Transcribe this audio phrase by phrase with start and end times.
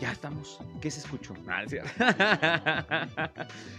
[0.00, 0.58] Ya estamos.
[0.80, 1.34] ¿Qué se escuchó?
[1.48, 1.74] Ah, es.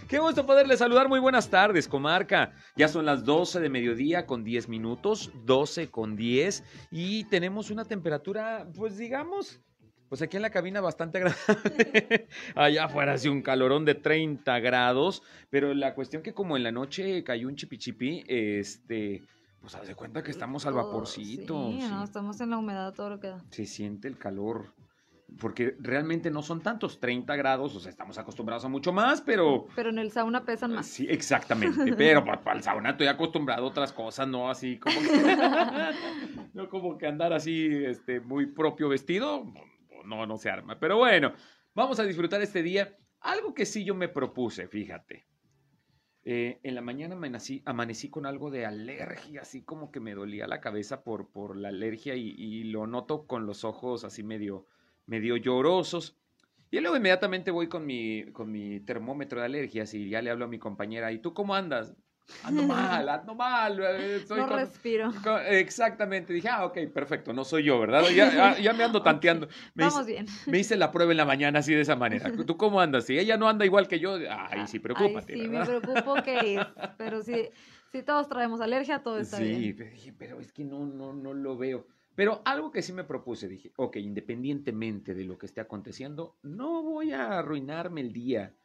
[0.08, 1.08] Qué gusto poderle saludar.
[1.08, 2.52] Muy buenas tardes, comarca.
[2.76, 6.64] Ya son las 12 de mediodía con 10 minutos, 12 con 10.
[6.90, 9.60] Y tenemos una temperatura, pues digamos,
[10.08, 12.26] pues aquí en la cabina bastante agradable.
[12.56, 15.22] Allá afuera hace un calorón de 30 grados.
[15.50, 19.22] Pero la cuestión que como en la noche cayó un chipichipi, este...
[19.60, 21.70] Pues haz de cuenta que estamos al vaporcito.
[21.70, 23.44] Sí, no, estamos en la humedad todo lo que da.
[23.50, 24.72] Se siente el calor
[25.38, 29.66] porque realmente no son tantos 30 grados, o sea, estamos acostumbrados a mucho más, pero...
[29.76, 30.86] Pero en el sauna pesan más.
[30.86, 34.98] Sí, exactamente, pero para, para el sauna estoy acostumbrado a otras cosas, no así como
[35.00, 35.36] que...
[36.54, 39.44] no como que andar así, este, muy propio vestido,
[40.04, 40.78] no, no se arma.
[40.80, 41.32] Pero bueno,
[41.74, 42.96] vamos a disfrutar este día.
[43.20, 45.26] Algo que sí yo me propuse, fíjate.
[46.24, 50.46] Eh, en la mañana amanecí, amanecí, con algo de alergia, así como que me dolía
[50.46, 54.66] la cabeza por, por la alergia y, y lo noto con los ojos así medio
[55.08, 56.14] medio llorosos.
[56.70, 60.44] Y luego inmediatamente voy con mi, con mi termómetro de alergias y ya le hablo
[60.44, 61.96] a mi compañera, ¿y tú cómo andas?
[62.44, 63.80] Ando mal, ando mal.
[63.82, 65.10] eh, no con, respiro.
[65.24, 66.34] con- exactamente.
[66.34, 68.04] Dije, ah, ok, perfecto, no soy yo, ¿verdad?
[68.14, 69.48] Ya, ya, me ando tanteando.
[69.74, 70.26] Me Vamos hice, bien.
[70.46, 72.30] me hice la prueba en la mañana así de esa manera.
[72.46, 73.06] ¿Tú cómo andas?
[73.06, 75.72] Si ella no anda igual que yo, ay, sí, preocúpate, Ay, sí, ¿verdad?
[75.72, 76.60] me preocupo que...
[76.98, 77.48] Pero si,
[77.92, 79.76] si todos traemos alergia, todo está sí, bien.
[79.78, 81.86] pero dije, pero es que no, no, no lo veo.
[82.18, 86.82] Pero algo que sí me propuse, dije, ok, independientemente de lo que esté aconteciendo, no
[86.82, 88.56] voy a arruinarme el día.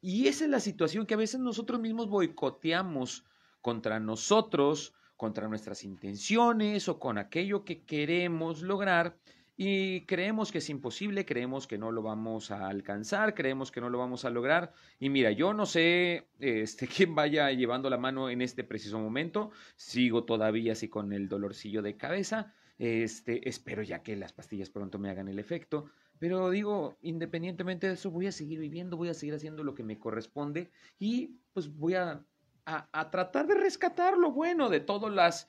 [0.00, 3.26] Y esa es la situación que a veces nosotros mismos boicoteamos
[3.60, 9.18] contra nosotros, contra nuestras intenciones o con aquello que queremos lograr.
[9.54, 13.90] Y creemos que es imposible, creemos que no lo vamos a alcanzar, creemos que no
[13.90, 14.72] lo vamos a lograr.
[14.98, 19.50] Y mira, yo no sé este, quién vaya llevando la mano en este preciso momento.
[19.76, 22.54] Sigo todavía así con el dolorcillo de cabeza.
[22.78, 25.86] Este, espero ya que las pastillas pronto me hagan el efecto.
[26.18, 29.82] Pero digo, independientemente de eso, voy a seguir viviendo, voy a seguir haciendo lo que
[29.84, 32.24] me corresponde y pues voy a,
[32.66, 35.48] a, a tratar de rescatar lo bueno de todas las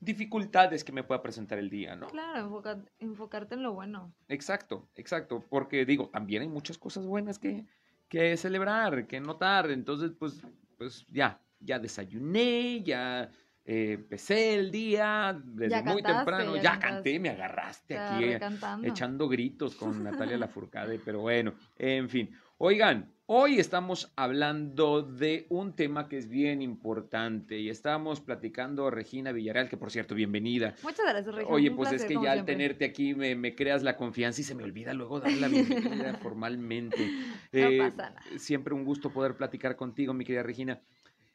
[0.00, 2.08] dificultades que me pueda presentar el día, ¿no?
[2.08, 4.12] Claro, enfoca- enfocarte en lo bueno.
[4.28, 7.66] Exacto, exacto, porque digo, también hay muchas cosas buenas que,
[8.08, 10.42] que celebrar, que notar, entonces pues,
[10.76, 13.30] pues ya, ya desayuné, ya
[13.64, 18.24] eh, empecé el día desde Ya muy cantaste, temprano, ya canté, me agarraste Te aquí
[18.24, 18.40] eh,
[18.82, 22.30] echando gritos con Natalia Lafourcade, pero bueno, en fin.
[22.58, 29.32] Oigan, hoy estamos hablando de un tema que es bien importante y estábamos platicando Regina
[29.32, 30.74] Villarreal, que por cierto, bienvenida.
[30.82, 31.52] Muchas gracias, Regina.
[31.54, 32.54] Oye, pues es que ya al siempre.
[32.54, 36.14] tenerte aquí me, me creas la confianza y se me olvida luego dar la bienvenida
[36.22, 37.10] formalmente.
[37.52, 38.22] No Eh, pasa nada.
[38.36, 40.80] Siempre un gusto poder platicar contigo, mi querida Regina.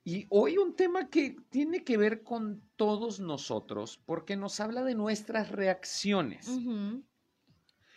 [0.10, 4.96] Y hoy un tema que tiene que ver con todos nosotros, porque nos habla de
[4.96, 6.50] nuestras reacciones.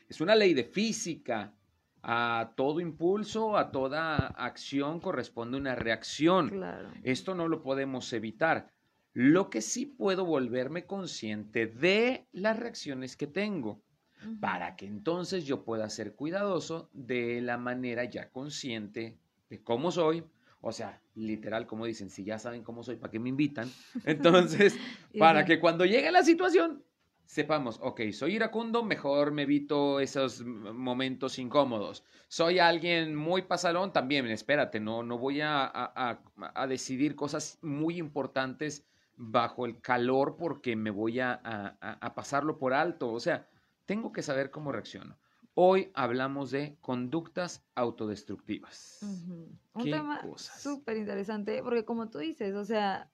[0.09, 1.55] Es una ley de física.
[2.03, 6.51] A todo impulso, a toda acción corresponde una reacción.
[6.51, 6.91] Claro.
[7.05, 8.73] Esto no lo podemos evitar.
[9.15, 13.81] Lo que sí puedo volverme consciente de las reacciones que tengo
[14.41, 19.17] para que entonces yo pueda ser cuidadoso de la manera ya consciente
[19.49, 20.25] de cómo soy.
[20.65, 23.69] O sea, literal, como dicen, si ya saben cómo soy, ¿para qué me invitan?
[24.05, 24.79] Entonces,
[25.19, 26.85] para que cuando llegue la situación,
[27.27, 32.05] sepamos, ok, soy iracundo, mejor me evito esos momentos incómodos.
[32.29, 36.23] Soy alguien muy pasalón, también, espérate, no, no voy a, a- a-
[36.55, 38.87] a decidir cosas muy importantes
[39.17, 43.11] bajo el calor porque me voy a- a pasarlo por alto.
[43.13, 43.49] O sea,
[43.85, 45.19] tengo que saber cómo reacciono.
[45.55, 49.29] Hoy hablamos de conductas autodestructivas.
[49.75, 50.21] Un ¿Qué tema
[50.59, 53.11] súper interesante, porque como tú dices, o sea,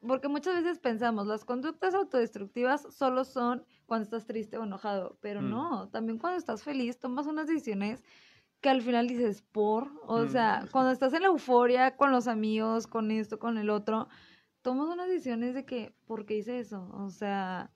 [0.00, 5.42] porque muchas veces pensamos, las conductas autodestructivas solo son cuando estás triste o enojado, pero
[5.42, 5.50] Mm.
[5.50, 8.04] no, también cuando estás feliz tomas unas decisiones
[8.60, 10.28] que al final dices, por, o Mm.
[10.28, 14.08] sea, cuando estás en la euforia con los amigos, con esto, con el otro,
[14.62, 16.90] tomas unas decisiones de que, ¿por qué hice eso?
[16.94, 17.72] O sea,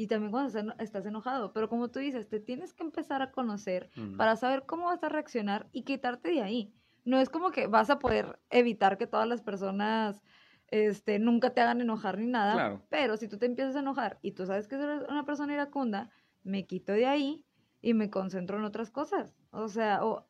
[0.00, 3.20] y también cuando estás eno- estás enojado, pero como tú dices, te tienes que empezar
[3.20, 6.72] a conocer para saber cómo vas a reaccionar y quitarte de ahí.
[7.04, 10.22] No es como que vas a poder evitar que todas las personas
[10.68, 12.82] este, nunca te hagan enojar ni nada, Claro.
[12.88, 16.08] pero si tú te empiezas a enojar y tú sabes que eres una persona iracunda,
[16.44, 17.44] me quito de ahí
[17.82, 19.36] y me concentro en otras cosas.
[19.50, 20.26] O sea, o-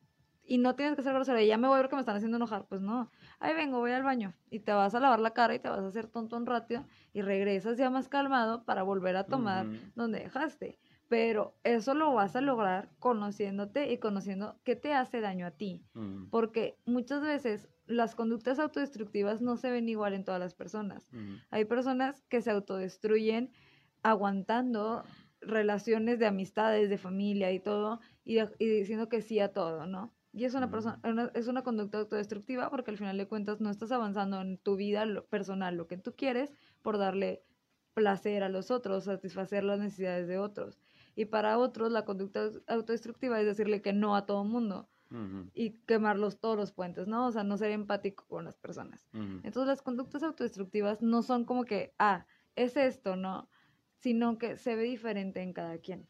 [0.51, 2.67] y no tienes que ser grosero, y ya me voy porque me están haciendo enojar.
[2.67, 3.09] Pues no,
[3.39, 5.79] ahí vengo, voy al baño y te vas a lavar la cara y te vas
[5.79, 10.19] a hacer tonto un rápido y regresas ya más calmado para volver a tomar donde
[10.19, 10.81] dejaste.
[11.07, 15.85] Pero eso lo vas a lograr conociéndote y conociendo qué te hace daño a ti.
[16.31, 21.09] Porque muchas veces las conductas autodestructivas no se ven igual en todas las personas.
[21.51, 23.53] Hay personas que se autodestruyen
[24.03, 25.05] aguantando
[25.41, 30.13] relaciones de amistades, de familia y todo, y diciendo que sí a todo, ¿no?
[30.33, 33.69] Y es una, persona, una- es una conducta autodestructiva porque al final de cuentas no
[33.71, 37.43] estás avanzando en tu vida lo- personal, lo que tú quieres, por darle
[37.95, 40.79] placer a los otros, satisfacer las necesidades de otros.
[41.17, 44.89] Y para otros la conducta autodestructiva es decirle que no a todo mundo
[45.55, 47.27] y quemarlos todos los puentes, ¿no?
[47.27, 49.09] O sea, no ser empático con las personas.
[49.43, 53.51] Entonces las conductas autodestructivas no son como que, ah, es esto, ¿no?
[53.97, 56.07] Sino que se ve diferente en cada quien.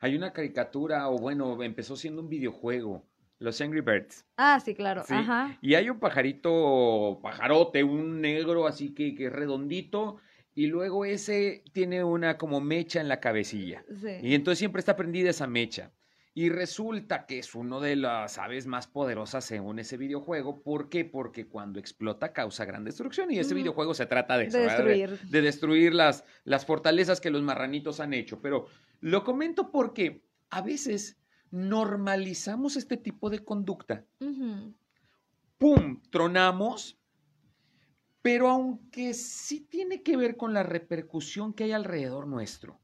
[0.00, 3.04] Hay una caricatura, o bueno, empezó siendo un videojuego,
[3.38, 4.24] los Angry Birds.
[4.36, 5.02] Ah, sí, claro.
[5.06, 5.58] Sí, Ajá.
[5.60, 10.18] Y hay un pajarito, pajarote, un negro así que, que es redondito,
[10.54, 13.84] y luego ese tiene una como mecha en la cabecilla.
[14.00, 14.10] Sí.
[14.22, 15.92] Y entonces siempre está prendida esa mecha.
[16.34, 20.62] Y resulta que es uno de las aves más poderosas según ese videojuego.
[20.62, 21.04] ¿Por qué?
[21.04, 23.30] Porque cuando explota causa gran destrucción.
[23.32, 24.56] Y ese videojuego se trata de eso.
[24.56, 24.84] de ¿verdad?
[24.84, 25.18] destruir.
[25.30, 28.40] de destruir las, las fortalezas que los marranitos han hecho.
[28.40, 28.66] Pero
[29.00, 31.18] lo comento porque a veces
[31.50, 34.04] normalizamos este tipo de conducta.
[35.58, 36.00] ¡Pum!
[36.10, 36.98] Tronamos.
[38.22, 42.80] Pero aunque sí tiene que ver con la repercusión que hay alrededor nuestro,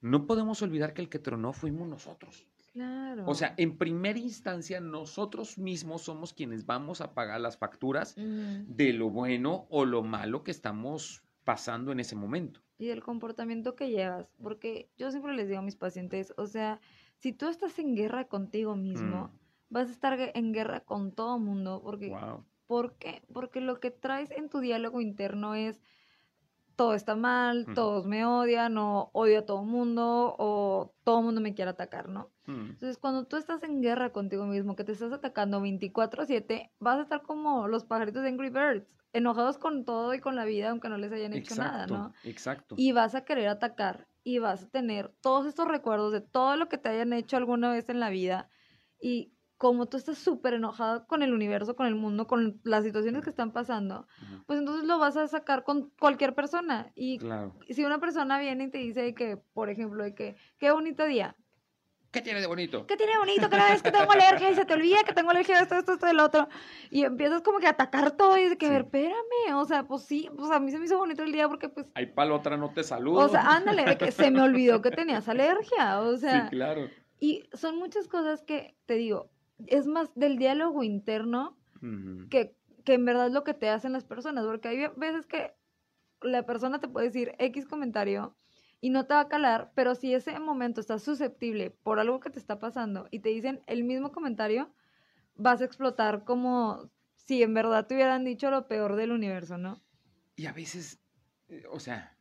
[0.00, 2.46] no podemos olvidar que el que tronó fuimos nosotros.
[2.72, 3.24] Claro.
[3.26, 8.92] O sea, en primera instancia, nosotros mismos somos quienes vamos a pagar las facturas de
[8.92, 12.60] lo bueno o lo malo que estamos pasando en ese momento.
[12.78, 14.32] Y del comportamiento que llevas.
[14.42, 16.80] Porque yo siempre les digo a mis pacientes, o sea,
[17.16, 19.30] si tú estás en guerra contigo mismo,
[19.68, 21.82] vas a estar en guerra con todo mundo.
[21.82, 22.44] Porque Wow.
[22.68, 23.22] ¿Por qué?
[23.32, 25.80] Porque lo que traes en tu diálogo interno es
[26.76, 31.54] todo está mal, todos me odian, o odio a todo mundo, o todo mundo me
[31.54, 32.30] quiere atacar, ¿no?
[32.48, 36.98] Mm, Entonces, cuando tú estás en guerra contigo mismo, que te estás atacando 24/7, vas
[36.98, 40.70] a estar como los pajaritos de Angry Birds, enojados con todo y con la vida,
[40.70, 42.12] aunque no les hayan hecho nada, Exacto, ¿no?
[42.22, 42.74] exacto.
[42.78, 46.68] Y vas a querer atacar y vas a tener todos estos recuerdos de todo lo
[46.68, 48.48] que te hayan hecho alguna vez en la vida.
[49.00, 53.24] Y como tú estás súper enojado con el universo, con el mundo, con las situaciones
[53.24, 54.06] que están pasando,
[54.46, 56.92] pues entonces lo vas a sacar con cualquier persona.
[56.94, 57.54] Y Claro.
[57.68, 61.36] si una persona viene y te dice que, por ejemplo, de que, qué bonito día,
[62.10, 62.86] ¿Qué tiene de bonito?
[62.86, 65.56] ¿qué tiene bonito cada vez que tengo alergia y se te olvida que tengo alergia
[65.56, 66.48] de esto, esto, esto, del otro?
[66.90, 68.74] Y empiezas como que a atacar todo y de que, a Sí.
[68.74, 71.48] ver, espérame, o sea, pues sí, pues a mí se me hizo bonito el día
[71.48, 73.26] porque pues Hay palo, otra no te saludo.
[73.26, 76.00] o sea, ándale, de que se me olvidó que tenías alergia.
[76.00, 76.88] O sea, sí, claro.
[77.20, 79.30] y son muchas cosas que te digo,
[79.66, 83.92] es más del diálogo interno Ujú, que, que en verdad es lo que te hacen
[83.92, 84.46] las personas.
[84.46, 85.52] Porque hay veces que
[86.22, 88.34] la persona te puede decir X comentario
[88.80, 92.30] y no te va a calar, pero si ese momento estás susceptible por algo que
[92.30, 94.72] te está pasando y te dicen el mismo comentario,
[95.34, 99.82] vas a explotar como si en verdad te hubieran dicho lo peor del universo, ¿no?
[100.36, 101.00] Y a veces,
[101.48, 102.16] eh, o sea,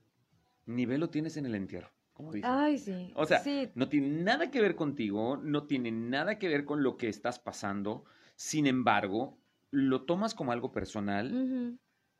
[0.65, 2.51] nivel lo tienes en el entierro, como dicen.
[2.51, 3.11] Ay, sí.
[3.15, 6.83] O sea, sí, No tiene nada que ver contigo, no tiene nada que ver con
[6.83, 8.05] lo que estás pasando.
[8.35, 9.37] Sin embargo,
[9.71, 11.31] lo tomas como algo personal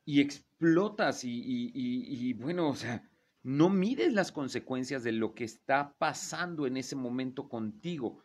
[0.04, 3.08] y explotas y, y- y- y, bueno, o sea,
[3.48, 8.18] no mides las consecuencias de lo que está pasando en ese momento contigo.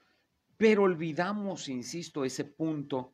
[0.57, 3.13] Pero olvidamos, insisto, ese punto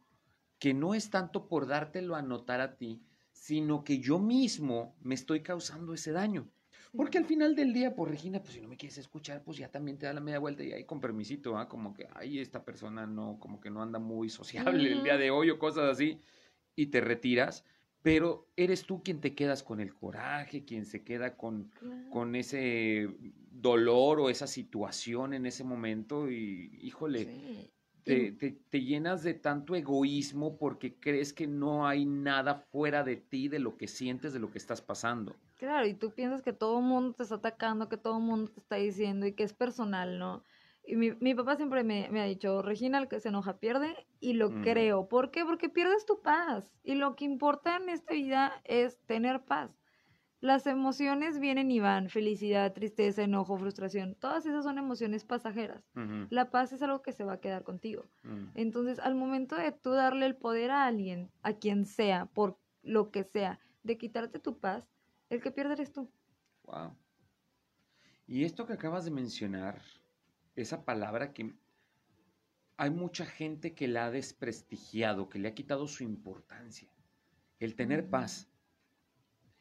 [0.57, 5.13] que no es tanto por dártelo a notar a ti, sino que yo mismo me
[5.13, 6.49] estoy causando ese daño.
[6.97, 9.69] Porque al final del día, pues Regina, pues si no me quieres escuchar, pues ya
[9.69, 11.69] también te da la media vuelta y ahí con permisito, ¿ah?
[11.69, 15.29] Como que, ay, esta persona no, como que no anda muy sociable el día de
[15.29, 16.19] hoy o cosas así,
[16.75, 17.63] y te retiras,
[18.01, 22.09] pero eres tú quien te quedas con el coraje, quien se queda con, Claro.
[22.11, 23.09] con ese
[23.51, 27.71] dolor o esa situación en ese momento y, híjole, Sí.
[28.03, 33.17] te, te- te llenas de tanto egoísmo porque crees que no hay nada fuera de
[33.17, 35.35] ti, de lo que sientes, de lo que estás pasando.
[35.57, 38.49] Claro, y tú piensas que todo el mundo te está atacando, que todo el mundo
[38.51, 40.43] te está diciendo y que es personal, ¿no?
[40.89, 43.95] Y mi, mi papá siempre me, me ha dicho, Regina, el que se enoja pierde,
[44.19, 44.63] y lo Mm.
[44.63, 45.07] creo.
[45.07, 45.45] ¿Por qué?
[45.45, 46.73] Porque pierdes tu paz.
[46.83, 49.69] Y lo que importa en esta vida es tener paz.
[50.41, 54.15] Las emociones vienen y van, felicidad, tristeza, enojo, frustración.
[54.15, 55.83] Todas esas son emociones pasajeras.
[56.29, 58.05] La paz es algo que se va a quedar contigo.
[58.23, 58.45] mm.
[58.55, 63.11] Entonces, al momento de tú darle el poder a alguien, a quien sea, por lo
[63.11, 64.89] que sea, de quitarte tu paz,
[65.29, 66.09] el que pierde eres tú.
[66.63, 66.95] Wow.
[68.27, 69.81] Y esto que acabas de mencionar,
[70.61, 71.53] esa palabra que
[72.77, 76.89] hay mucha gente que la ha desprestigiado, que le ha quitado su importancia.
[77.59, 78.47] El tener paz.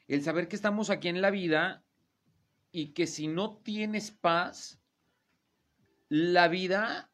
[0.06, 1.84] El saber que estamos aquí en la vida
[2.70, 4.80] y que si no tienes paz,
[6.08, 7.10] la vida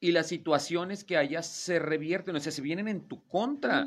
[0.00, 3.86] y las situaciones que hayas se revierten, o sea, se vienen en tu contra.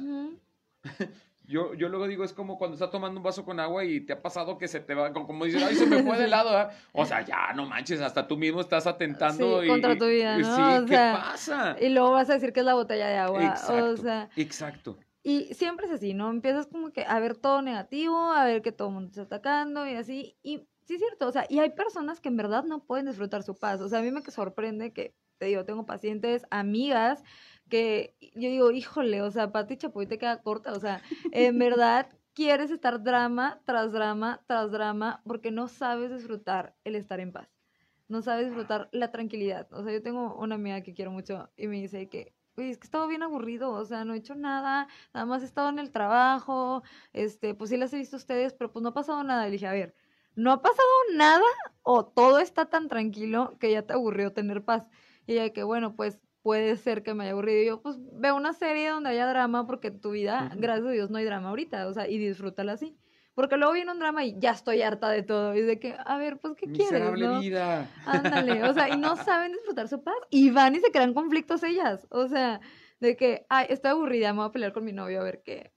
[1.48, 4.14] Yo, yo luego digo, es como cuando estás tomando un vaso con agua y te
[4.14, 6.68] ha pasado que se te va, como dices, ay, se me fue de lado, ¿eh?
[6.94, 9.62] O sea, ya, no manches, hasta tú mismo estás atentando.
[9.62, 10.80] Sí, contra tu vida, ¿no?
[10.80, 11.76] Sí, ¿qué pasa?
[11.80, 13.46] Y luego vas a decir que es la botella de agua.
[13.46, 14.98] Exacto, o sea, exacto.
[15.24, 16.30] Y siempre es así, ¿no?
[16.30, 19.88] Empiezas como que a ver todo negativo, a ver que todo el mundo está atacando
[19.88, 20.38] y así.
[20.44, 23.42] Y sí es cierto, o sea, y hay personas que en verdad no pueden disfrutar
[23.42, 23.82] su paz.
[23.82, 27.24] O sea, a mí me sorprende que, te digo, tengo pacientes, amigas,
[27.70, 32.10] que yo digo, híjole, o sea, Pati Chapoy te queda corta, o sea, en verdad
[32.34, 37.50] quieres estar drama tras drama tras drama porque no sabes disfrutar el estar en paz.
[38.08, 39.68] No sabes disfrutar la tranquilidad.
[39.72, 42.78] O sea, yo tengo una amiga que quiero mucho y me dice que, oye, es
[42.78, 45.70] que he estado bien aburrido, o sea, no he hecho nada, nada más he estado
[45.70, 48.94] en el trabajo, este, pues sí las he visto a ustedes, pero pues no ha
[48.94, 49.46] pasado nada.
[49.46, 49.96] Le dije, a ver,
[50.36, 51.46] ¿no ha pasado nada
[51.82, 54.86] o todo está tan tranquilo que ya te aburrió tener paz?
[55.26, 57.60] Y ella que, bueno, pues puede ser que me haya aburrido.
[57.64, 61.10] Y yo, pues, veo una serie donde haya drama porque tu vida, gracias a Dios,
[61.10, 62.96] no hay drama ahorita, o sea, y disfrútala así.
[63.34, 65.56] Porque luego viene un drama y ya estoy harta de todo.
[65.56, 67.34] Y de que, a ver, pues, ¿qué Miserable quieres?
[67.34, 67.42] ¿no?
[67.42, 67.90] vida.
[68.06, 70.14] Ándale, o sea, y no saben disfrutar su paz.
[70.30, 72.06] Y van y se crean conflictos ellas.
[72.12, 72.62] O sea,
[73.00, 75.74] de que, ay, estoy aburrida, me voy a pelear con mi novio a ver qué.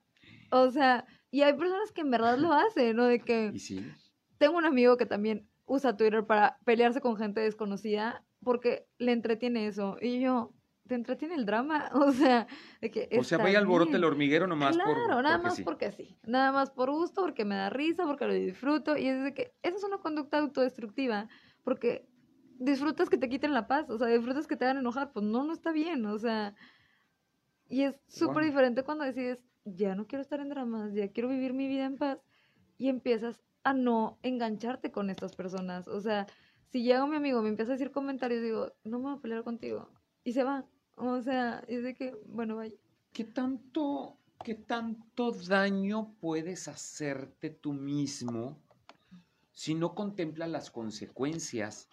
[0.50, 3.06] O sea, y hay personas que en verdad lo hacen, ¿no?
[3.06, 3.52] De que.
[3.54, 3.90] ¿Y sí?
[4.37, 9.66] Tengo un amigo que también usa Twitter para pelearse con gente desconocida porque le entretiene
[9.66, 9.96] eso.
[10.00, 10.52] Y yo,
[10.88, 12.49] te entretiene el drama, o sea,
[12.80, 13.09] de que...
[13.18, 15.62] O sea, vaya alborote el hormiguero nomás claro, por nada porque más sí.
[15.62, 19.23] porque sí, nada más por gusto, porque me da risa, porque lo disfruto, y es
[19.23, 21.28] de que esa es una conducta autodestructiva,
[21.62, 22.09] porque
[22.59, 25.45] disfrutas que te quiten la paz, o sea, disfrutas que te hagan enojar, pues no,
[25.45, 26.54] no está bien, o sea,
[27.68, 31.52] y es súper diferente cuando decides, ya no quiero estar en dramas, ya quiero vivir
[31.52, 32.18] mi vida en paz,
[32.78, 36.26] y empiezas a no engancharte con estas personas, o sea,
[36.71, 39.45] si llega mi amigo, me empieza a decir comentarios, digo, no me voy a pelear
[39.45, 39.90] contigo,
[40.25, 40.66] y se va,
[41.00, 42.75] o sea, es de que, bueno, vaya.
[43.12, 48.61] ¿Qué tanto, qué tanto daño puedes hacerte tú mismo
[49.52, 51.88] si no contemplas las consecuencias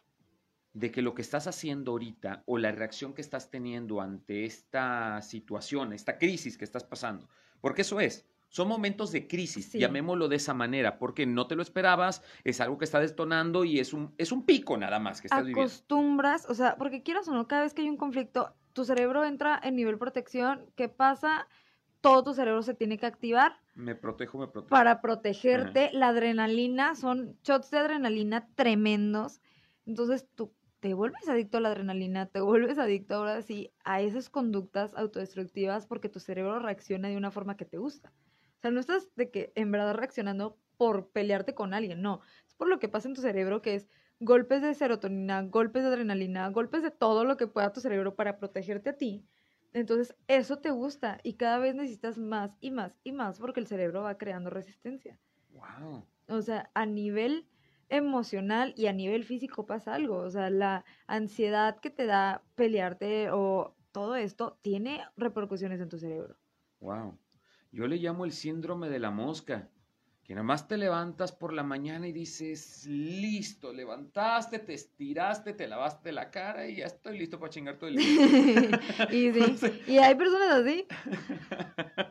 [0.73, 5.21] de que lo que estás haciendo ahorita o la reacción que estás teniendo ante esta
[5.21, 7.29] situación, esta crisis que estás pasando?
[7.61, 8.25] Porque eso es.
[8.49, 9.79] Son momentos de crisis, Sí.
[9.79, 13.79] llamémoslo de esa manera, porque no te lo esperabas, es algo que está detonando y
[13.79, 15.61] es un, es un pico nada más que estás viviendo.
[15.61, 19.23] acostumbras, o sea, porque quieras o no, cada vez que hay un conflicto, tu cerebro
[19.23, 21.47] entra en nivel protección, ¿qué pasa?
[22.01, 24.69] Todo tu cerebro se tiene que activar Me protejo, me protejo.
[24.69, 25.89] para protegerte.
[25.93, 29.39] La adrenalina, son shots de adrenalina tremendos.
[29.85, 34.29] Entonces tú te vuelves adicto a la adrenalina, te vuelves adicto ahora sí a esas
[34.29, 38.11] conductas autodestructivas porque tu cerebro reacciona de una forma que te gusta.
[38.57, 42.19] O sea, no estás de que en verdad reaccionando por pelearte con alguien, no.
[42.45, 43.87] Es por lo que pasa en tu cerebro que es
[44.19, 48.37] golpes de serotonina, golpes de adrenalina, golpes de todo lo que pueda tu cerebro para
[48.37, 49.25] protegerte a ti.
[49.73, 53.67] Entonces, eso te gusta y cada vez necesitas más y más y más porque el
[53.67, 55.19] cerebro va creando resistencia.
[55.51, 56.05] Wow.
[56.27, 57.47] O sea, a nivel
[57.89, 60.17] emocional y a nivel físico pasa algo.
[60.17, 65.97] O sea, la ansiedad que te da pelearte o todo esto tiene repercusiones en tu
[65.97, 66.37] cerebro.
[66.79, 67.17] Wow.
[67.71, 69.69] Yo le llamo el síndrome de la mosca.
[70.25, 75.67] Que nada más te levantas por la mañana y dices, listo, levantaste, te estiraste, te
[75.67, 78.81] lavaste la cara y ya estoy listo para chingar todo el día.
[79.11, 80.87] y sí, y hay personas así.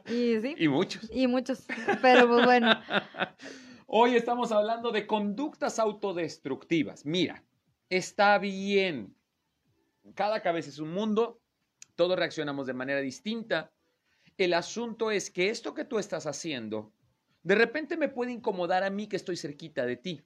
[0.07, 1.11] Y sí, y muchos.
[1.13, 1.67] y muchos.
[2.01, 2.71] Pero pues bueno,
[3.97, 7.07] Hoy estamos hablando de conductas autodestructivas.
[7.07, 7.45] Mira,
[7.89, 9.15] está bien.
[10.15, 11.41] Cada cabeza es un mundo,
[11.95, 13.73] todos reaccionamos de manera distinta.
[14.37, 16.93] El asunto es que esto que tú estás haciendo,
[17.45, 20.23] de repente me puede incomodar a mí que estoy cerquita de ti.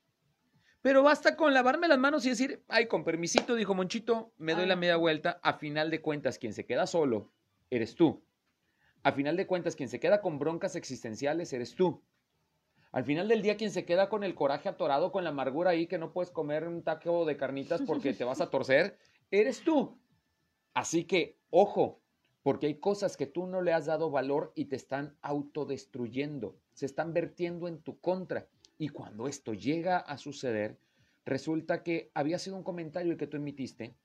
[0.80, 4.66] Pero basta con lavarme las manos y decir, ay, con permisito, dijo Monchito, me doy
[4.66, 5.40] la media vuelta.
[5.42, 7.32] A final de cuentas, quien se queda solo,
[7.68, 8.22] eres tú.
[9.02, 12.00] A final de cuentas, quien se queda con broncas existenciales, eres tú.
[12.92, 15.88] Al final del día, quien se queda con el coraje atorado, con la amargura ahí,
[15.88, 18.96] que no puedes comer un taco de carnitas porque te vas a torcer,
[19.32, 19.98] eres tú.
[20.72, 22.00] Así que, ojo,
[22.44, 26.86] porque hay cosas que tú no le has dado valor y te están autodestruyendo, se
[26.86, 28.46] están vertiendo en tu contra.
[28.78, 30.78] Y cuando esto llega a suceder,
[31.24, 33.96] resulta que había sido un comentario el que tú emitiste,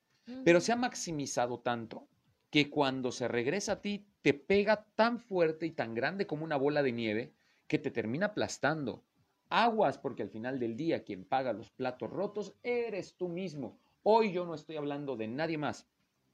[0.43, 2.07] pero se ha maximizado tanto
[2.49, 6.57] que cuando se regresa a ti te pega tan fuerte y tan grande como una
[6.57, 7.31] bola de nieve
[7.67, 9.03] que te termina aplastando.
[9.49, 13.77] Aguas, porque al final del día quien paga los platos rotos eres tú mismo.
[14.01, 15.87] Hoy yo no estoy hablando de nadie más.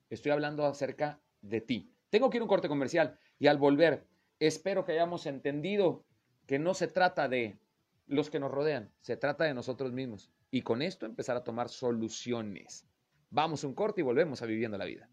[0.09, 1.91] Estoy hablando acerca de ti.
[2.09, 4.07] Tengo que ir a un corte comercial y al volver,
[4.39, 6.05] espero que hayamos entendido
[6.49, 7.59] que no se trata de
[8.07, 10.31] los que nos rodean, se trata de nosotros mismos.
[10.49, 12.87] Y con esto empezar a tomar soluciones.
[13.29, 15.07] Vamos un corte y volvemos a Viviendo la Vida.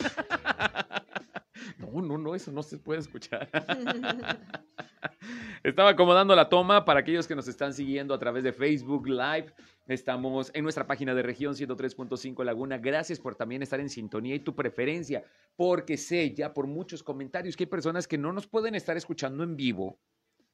[1.78, 3.48] No, no, no, eso no se puede escuchar.
[5.62, 9.52] Estaba acomodando la toma para aquellos que nos están siguiendo a través de Facebook Live.
[9.88, 12.78] Estamos en nuestra página de región 103.5 Laguna.
[12.78, 15.24] Gracias por también estar en sintonía y tu preferencia,
[15.54, 19.44] porque sé ya por muchos comentarios que hay personas que no nos pueden estar escuchando
[19.44, 20.00] en vivo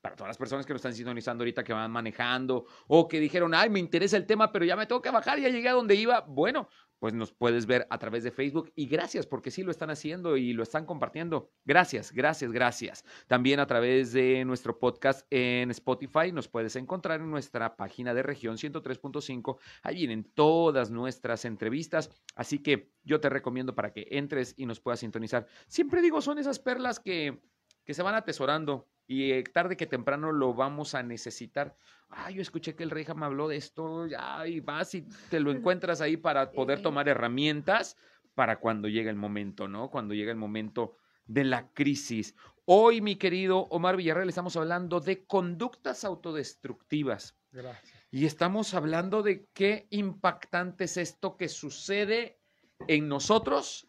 [0.02, 3.54] para todas las personas que nos están sintonizando ahorita, que van manejando o que dijeron,
[3.54, 5.94] ay, me interesa el tema, pero ya me tengo que bajar, ya llegué a donde
[5.94, 6.20] iba.
[6.22, 6.68] Bueno,
[6.98, 10.36] pues nos puedes ver a través de Facebook y gracias porque sí lo están haciendo
[10.36, 11.50] y lo están compartiendo.
[11.64, 13.04] Gracias, gracias, gracias.
[13.26, 18.22] También a través de nuestro podcast en Spotify nos puedes encontrar en nuestra página de
[18.22, 19.56] región 103.5.
[19.82, 24.78] Ahí vienen todas nuestras entrevistas, así que yo te recomiendo para que entres y nos
[24.78, 25.46] puedas sintonizar.
[25.66, 27.40] Siempre digo, son esas perlas que,
[27.84, 31.76] que se van atesorando y eh, tarde que temprano lo vamos a necesitar.
[32.08, 35.40] Ah, yo escuché que el rey me habló de esto, ya, y vas y te
[35.40, 37.96] lo encuentras ahí para poder tomar herramientas
[38.34, 39.90] para cuando llegue el momento, ¿no?
[39.90, 40.96] Cuando llegue el momento
[41.26, 42.34] de la crisis.
[42.64, 47.36] Hoy, mi querido Omar Villarreal, estamos hablando de conductas autodestructivas.
[47.50, 48.02] Gracias.
[48.10, 52.38] Y estamos hablando de qué impactante es esto que sucede
[52.86, 53.88] en nosotros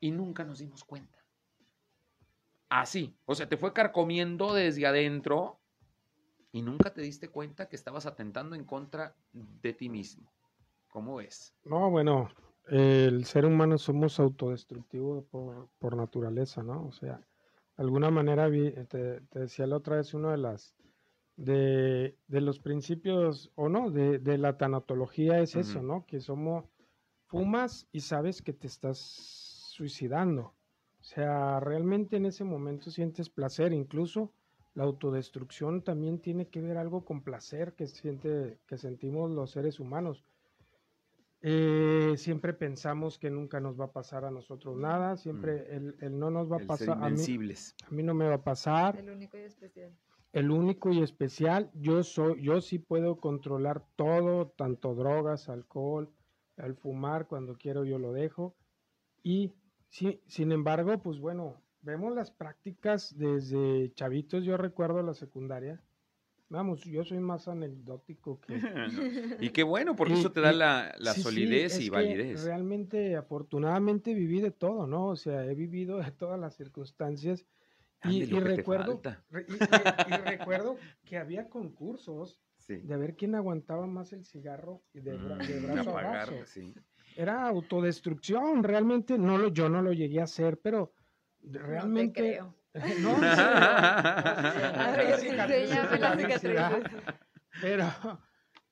[0.00, 1.17] y nunca nos dimos cuenta.
[2.70, 5.62] Así, o sea, te fue carcomiendo desde adentro
[6.52, 10.32] y nunca te diste cuenta que estabas atentando en contra de ti mismo.
[10.88, 11.56] ¿Cómo ves?
[11.64, 12.28] No, bueno,
[12.66, 16.86] el ser humano somos autodestructivos por, por naturaleza, ¿no?
[16.86, 17.18] O sea,
[17.76, 20.76] de alguna manera, vi- te, te decía la otra vez, uno de las
[21.36, 25.82] de, de los principios, o no, de, de la tanatología es eso.
[25.82, 26.06] ¿no?
[26.06, 26.66] Que somos,
[27.26, 30.57] fumas y sabes que te estás suicidando.
[31.00, 34.32] O sea, realmente en ese momento sientes placer, incluso
[34.74, 39.80] la autodestrucción también tiene que ver algo con placer que siente, que sentimos los seres
[39.80, 40.24] humanos.
[41.40, 46.18] Eh, siempre pensamos que nunca nos va a pasar a nosotros nada, siempre el, el
[46.18, 46.60] no nos va a.
[46.60, 47.22] El pasar, a mí,
[47.86, 49.92] a mí no me va a pasar, El único y especial.
[50.32, 56.10] el único y especial, yo soy, yo sí puedo controlar todo, tanto drogas, alcohol,
[56.56, 58.56] al fumar, cuando quiero yo lo dejo.
[59.22, 59.54] Y
[59.88, 65.82] sí, sin embargo, pues bueno, vemos las prácticas desde chavitos, yo recuerdo la secundaria.
[66.50, 68.54] Vamos, yo soy más anecdótico que,
[69.40, 71.80] y qué bueno, porque Y- eso te da y- la, la Sí, sí, solidez es
[71.80, 72.44] y que validez.
[72.44, 75.08] Realmente, afortunadamente, viví de todo, ¿no?
[75.08, 77.44] O sea, he vivido de todas las circunstancias.
[78.04, 79.24] Y, Ande, recuerdo, falta.
[79.30, 82.76] re- y, y- y recuerdo que había concursos Sí.
[82.76, 86.28] de ver quién aguantaba más el cigarro y de, bra- de Mm, brazo a apagar,
[86.28, 86.44] brazo.
[87.18, 90.92] Era autodestrucción, realmente no lo, yo no lo llegué a hacer, pero
[91.42, 92.40] realmente.
[93.00, 93.18] No.
[97.60, 97.86] Pero,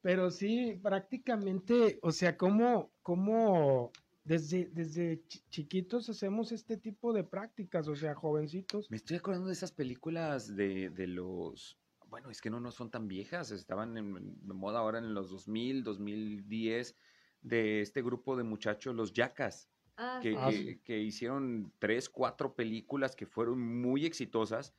[0.00, 3.90] pero sí, prácticamente, o sea, como, como
[4.22, 8.88] desde, desde chi- chiquitos hacemos este tipo de prácticas, o sea, jovencitos.
[8.92, 11.80] Me estoy acordando de esas películas de, de los...
[12.08, 15.30] Bueno, es que no, no son tan viejas, estaban en, en moda ahora en los
[15.30, 16.96] 2000, 2010,
[17.46, 20.36] de este grupo de muchachos, los Yacas, Ah, que, sí.
[20.38, 20.80] Ah, que- sí.
[20.84, 24.74] que hicieron tres, cuatro películas que fueron muy exitosas,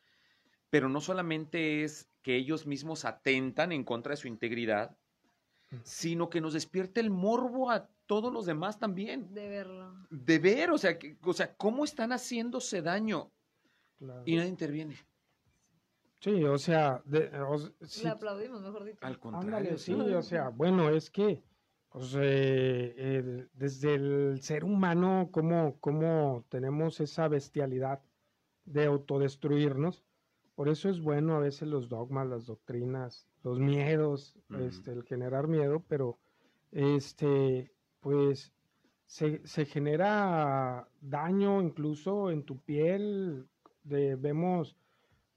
[0.69, 4.95] pero no solamente es que ellos mismos atentan en contra de su integridad,
[5.71, 5.75] Mm.
[5.83, 9.33] sino que nos despierta el morbo a todos los demás también.
[9.33, 9.95] De verlo.
[10.09, 13.31] De ver, o sea, que- o sea, cómo están haciéndose daño
[13.97, 14.21] Claro.
[14.25, 14.95] y nadie interviene.
[16.19, 18.99] Sí, o sea, de- o s- sí, Le aplaudimos, mejor dicho.
[19.01, 19.93] Al contrario, ándale, sí.
[19.93, 21.43] sí, o sea, bueno, es que
[21.97, 28.03] pues, eh, desde el ser humano, cómo, cómo tenemos esa bestialidad
[28.65, 30.05] de autodestruirnos.
[30.53, 35.47] Por eso es bueno a veces los dogmas, las doctrinas, los miedos, este, el generar
[35.47, 36.19] miedo, pero
[36.71, 38.53] este, pues
[39.07, 43.47] se, se genera daño incluso en tu piel.
[43.83, 44.77] De, vemos,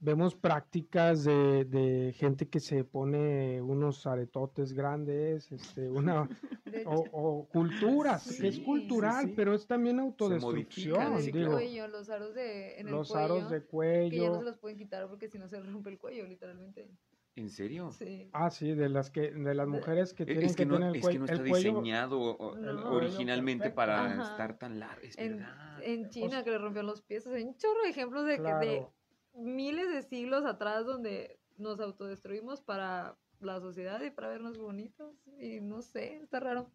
[0.01, 6.29] vemos prácticas de, de gente que se pone unos aretotes grandes, este, una,
[6.87, 9.33] o, o culturas, que es Sí, sí, cultural, sí.
[9.37, 13.25] pero es también autodestrucción, el sí, digo, cuello, los aros de, en el los cuello,
[13.25, 14.39] aros de que ya no cuello.
[14.39, 16.89] se los pueden quitar porque si no se rompe el cuello, literalmente.
[17.37, 17.91] ¿En serio?
[17.93, 18.29] Sí.
[18.33, 20.75] Ah, sí, de las que, de las mujeres que E- tienen Es que, que, no,
[20.75, 21.71] tener el, es que cuello- no está el cuello.
[21.73, 22.91] diseñado o- No.
[22.91, 23.77] o- originalmente Perfecto.
[23.77, 24.23] para Ajá.
[24.33, 25.03] estar tan largo.
[25.03, 25.83] Es En, verdad.
[25.83, 27.27] en China sea- que le rompieron los pies.
[27.27, 28.93] O hay un chorro de ejemplos de, que, de Claro.
[29.41, 35.15] Miles de siglos atrás donde nos autodestruimos para la sociedad y para vernos bonitos.
[35.41, 36.67] Y no sé, está raro.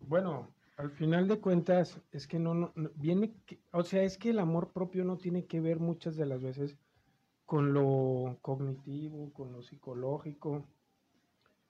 [0.00, 4.18] Bueno, al final de cuentas, es que no, no, no- viene, que- o sea, es
[4.18, 6.76] que el amor propio no tiene que ver muchas de las veces
[7.46, 10.64] con lo cognitivo, con lo psicológico,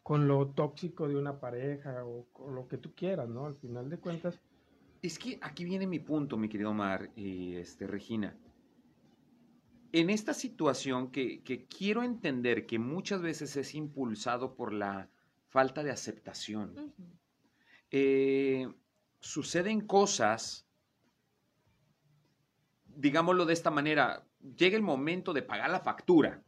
[0.03, 3.47] con lo tóxico de una pareja o con lo que tú quieras, ¿no?
[3.47, 4.40] Al final de cuentas,
[5.03, 8.35] Es que aquí viene mi punto, mi querido Omar y este, Regina.
[9.97, 15.09] En esta situación que, que quiero entender que muchas veces es impulsado por la
[15.51, 16.93] falta de aceptación,
[17.93, 18.69] eh,
[19.21, 20.67] suceden cosas,
[22.87, 24.27] digámoslo de esta manera,
[24.57, 26.43] llega el momento de pagar la factura.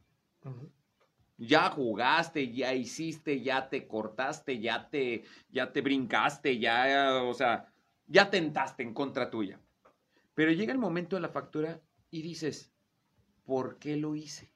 [1.37, 7.71] Ya jugaste, ya hiciste, ya te cortaste, ya te, ya te brincaste, ya, o sea,
[8.07, 9.57] ya tentaste en contra tuya.
[10.33, 11.79] Pero llega el momento de la factura
[12.11, 12.73] y dices,
[13.47, 14.51] ¿por qué lo hice?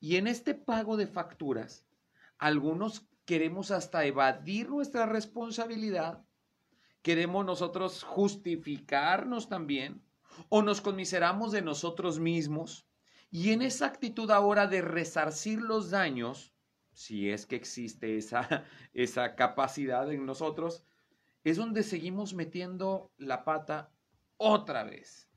[0.00, 1.86] Y en este pago de facturas,
[2.36, 6.24] algunos queremos hasta evadir nuestra responsabilidad,
[7.00, 10.02] queremos nosotros justificarnos también,
[10.48, 12.88] o nos conmiseramos de nosotros mismos,
[13.30, 16.52] y en esa actitud ahora de resarcir los daños,
[16.92, 20.84] si es que existe esa, esa capacidad en nosotros,
[21.44, 23.92] es donde seguimos metiendo la pata
[24.36, 25.28] otra vez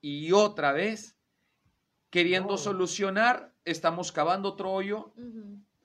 [0.00, 1.16] y otra vez,
[2.14, 5.12] queriendo solucionar, estamos cavando otro hoyo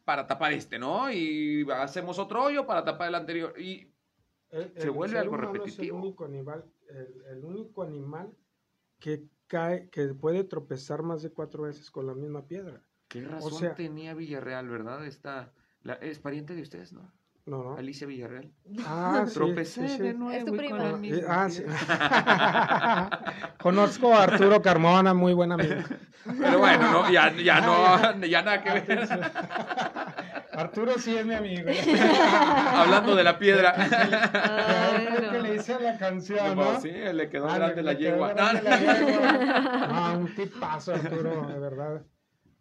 [0.05, 1.11] para tapar este, ¿no?
[1.11, 3.59] Y hacemos otro hoyo para tapar el anterior.
[3.59, 3.91] Y
[4.51, 5.97] El- Se el vuelve algo repetitivo.
[5.97, 8.31] Es el único animal, el, el único animal
[8.99, 12.83] que cae, que puede tropezar más de cuatro veces con la misma piedra.
[13.07, 15.03] qué razón sea- tenía Villarreal, ¿verdad?
[15.07, 17.11] Esta, la- es pariente de ustedes, ¿no?
[17.49, 17.75] No, no.
[17.77, 18.51] Alicia Villarreal.
[18.85, 20.03] Ah, sí, Tropecé sí, sí.
[20.03, 20.31] de nuevo.
[20.37, 20.77] Es tu con prima.
[20.77, 21.63] la Ah, Eh, ah, sí.
[23.63, 25.73] Conozco a Arturo Carmona, muy buen amigo.
[26.39, 29.09] Pero bueno, no, ya, ya no, ya nada que ver.
[30.53, 31.71] Arturo sí es mi amigo.
[32.75, 33.73] Hablando de la piedra.
[34.33, 36.79] Ah, Creo que le hice la canción, ¿no?
[36.81, 38.33] Sí, le quedó Ah, grande le- la le quedó yegua.
[38.33, 38.51] yegua.
[39.89, 42.01] Ah, un tipazo, Arturo, de verdad.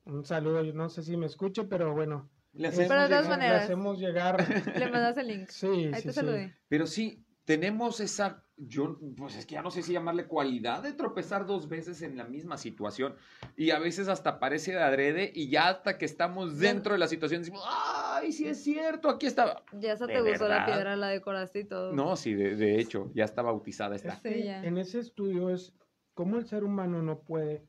[0.06, 2.28] Un saludo, yo no sé si me escuche, pero bueno.
[2.52, 3.64] Le hacemos Pero de todas llegar- le maneras.
[3.64, 4.76] hacemos llegar.
[4.78, 5.48] Le mandas el link.
[5.50, 6.52] Sí, Ahí sí, te sí.
[6.68, 10.92] Pero sí, tenemos esa, yo, pues es que ya no sé si llamarle cualidad de
[10.92, 13.14] tropezar dos veces en la misma situación.
[13.56, 17.08] Y a veces hasta parece de adrede y ya hasta que estamos dentro de la
[17.08, 19.62] situación decimos, ay, sí es cierto, aquí está.
[19.72, 21.92] Ya se ¿De te gustó la piedra, la decoraste y todo.
[21.92, 24.20] No, sí, de, de hecho, ya está bautizada Es esta.
[24.28, 24.62] Sí, ya.
[24.64, 25.72] en ese estudio es
[26.14, 27.64] cómo el ser humano no puede,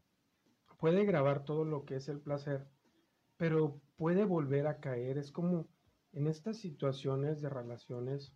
[0.77, 2.65] puede grabar todo lo que es el placer,
[3.39, 5.17] pero puede volver a caer.
[5.17, 5.65] Es como
[6.11, 8.33] en estas situaciones de relaciones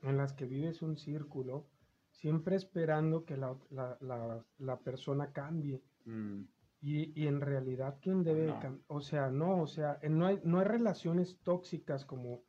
[0.00, 1.66] en las que vives un círculo,
[2.12, 5.82] siempre esperando que la, la- la- la persona cambie.
[6.04, 6.42] Mm,
[6.86, 8.60] Y, y en realidad, ¿quién debe No.
[8.60, 8.84] cambiar?
[8.88, 12.44] O sea, no, o sea, no hay, no hay relaciones tóxicas como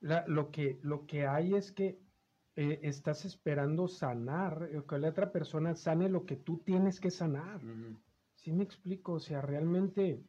[0.00, 1.98] lo, que, lo que hay es que
[2.56, 7.10] eh, estás esperando sanar, eh, que la otra persona sane lo que tú tienes que
[7.10, 7.62] sanar.
[7.62, 7.96] mm,
[8.36, 9.14] ¿Sí me explico?
[9.14, 10.22] O sea, realmente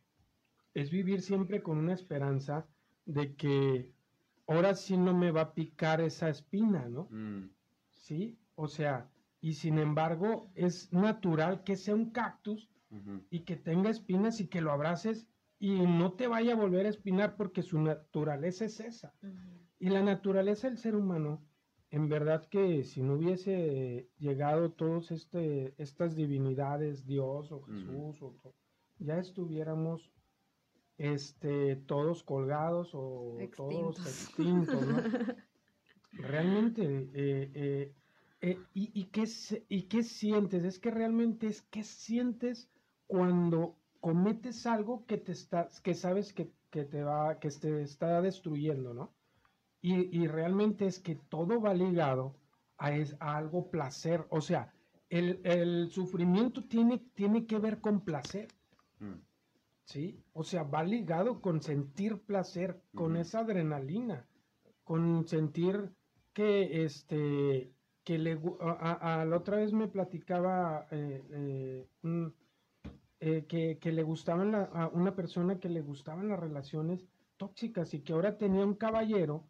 [0.73, 2.67] es vivir siempre con una esperanza
[3.05, 3.91] de que
[4.47, 7.07] ahora sí no me va a picar esa espina, ¿no?
[7.11, 7.49] mm.
[7.89, 9.09] Sí, o sea,
[9.41, 12.69] y sin embargo es natural que sea un cactus
[13.29, 15.27] y que tenga espinas y que lo abraces
[15.59, 19.13] y no te vaya a volver a espinar porque su naturaleza es esa.
[19.79, 21.41] Y la naturaleza del ser humano,
[21.89, 28.31] en verdad que si no hubiese llegado todos este, estas divinidades, Dios o Jesús, o
[28.41, 28.55] to-
[28.99, 30.11] ya estuviéramos
[31.01, 35.03] este, todos colgados o todos extintos, ¿no?
[36.13, 36.83] Realmente,
[37.13, 37.95] eh, eh,
[38.41, 39.23] eh, y, y qué,
[39.69, 40.63] ¿y qué sientes?
[40.63, 42.69] Es que realmente es qué sientes
[43.07, 48.21] cuando cometes algo que te está, que sabes que, que te va, que te está
[48.21, 49.13] destruyendo, ¿no?
[49.81, 52.35] Y, y realmente es que todo va ligado
[52.77, 54.27] a, es- a algo placer.
[54.29, 54.73] O sea,
[55.09, 58.47] el, el sufrimiento tiene, tiene que ver con placer.
[58.99, 59.21] Mm.
[59.91, 60.23] ¿Sí?
[60.33, 64.25] O sea, va ligado con sentir placer, con esa adrenalina,
[64.83, 65.91] con sentir
[66.33, 67.73] que, este,
[68.03, 72.33] que le, a, a- la otra vez me platicaba eh, eh, un-
[73.19, 77.05] eh, que, que le gustaban la- a una persona que le gustaban las relaciones
[77.37, 79.43] tóxicas y que ahora tenía un caballero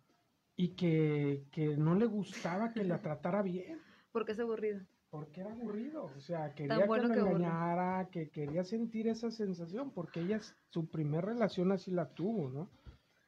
[0.57, 3.79] y que, que no le gustaba que la tratara bien
[4.11, 4.81] Porque es aburrido.
[5.09, 9.91] porque era aburrido, o sea, quería bueno que lo engañara, que quería sentir esa sensación,
[9.91, 12.69] porque ella su primer relación así la tuvo, ¿no?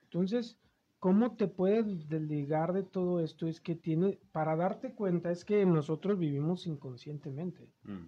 [0.04, 0.58] Entonces,
[1.00, 3.48] ¿cómo te puedes desligar de todo esto?
[3.48, 8.06] Es que tiene, para darte cuenta, es que nosotros vivimos inconscientemente, Mm.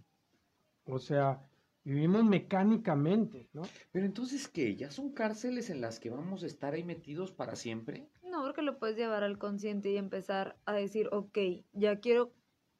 [0.86, 1.50] o sea,
[1.84, 3.64] vivimos mecánicamente, ¿no?
[3.92, 4.76] Pero entonces, ¿qué?
[4.76, 8.08] ¿Ya son cárceles en las que vamos a estar ahí metidos para siempre?
[8.24, 11.38] No, porque lo puedes llevar al consciente y empezar a decir, ok,
[11.74, 12.34] ya quiero,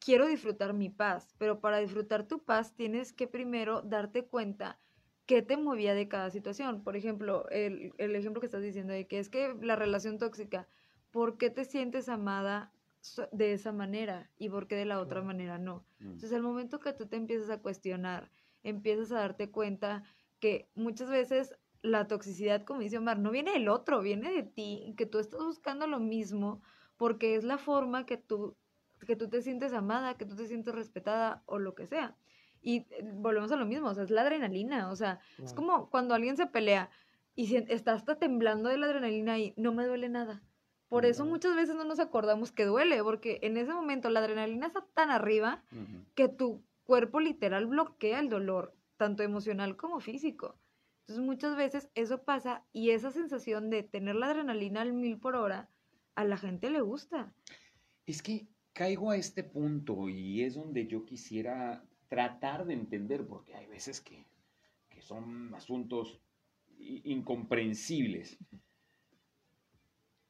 [0.06, 4.78] quiero disfrutar mi paz, pero para disfrutar tu paz tienes que primero darte cuenta
[5.26, 6.84] qué te movía de cada situación.
[6.84, 10.68] Por ejemplo, el, el ejemplo que estás diciendo de que es que la relación tóxica,
[11.10, 12.72] ¿por qué te sientes amada
[13.32, 15.84] de esa manera y por qué de la otra manera no?
[15.98, 16.04] Mm.
[16.04, 18.30] Entonces, al momento que tú te empiezas a cuestionar,
[18.62, 20.04] empiezas a darte cuenta
[20.38, 24.94] que muchas veces la toxicidad, como dice Omar, no viene del otro, viene de ti,
[24.96, 26.62] que tú estás buscando lo mismo
[26.96, 28.56] porque es la forma que tú,
[29.06, 32.16] que tú te sientes amada, que tú te sientes respetada o lo que sea.
[32.62, 35.90] Y eh, volvemos a lo mismo, o sea, es la adrenalina, o sea, es como
[35.90, 36.90] cuando alguien se pelea
[37.34, 40.42] y sien- está hasta temblando de la adrenalina y no me duele nada.
[40.88, 44.66] Por eso muchas veces no nos acordamos que duele, porque en ese momento la adrenalina
[44.68, 45.62] está tan arriba
[46.14, 50.56] que tu cuerpo literal bloquea el dolor, tanto emocional como físico.
[51.00, 55.36] Entonces muchas veces eso pasa y esa sensación de tener la adrenalina al mil por
[55.36, 55.68] hora,
[56.14, 57.32] a la gente le gusta.
[58.06, 63.54] Es que caigo a este punto y es donde yo quisiera tratar de entender, porque
[63.54, 64.26] hay veces que,
[64.90, 66.20] que son asuntos
[66.78, 68.38] incomprensibles.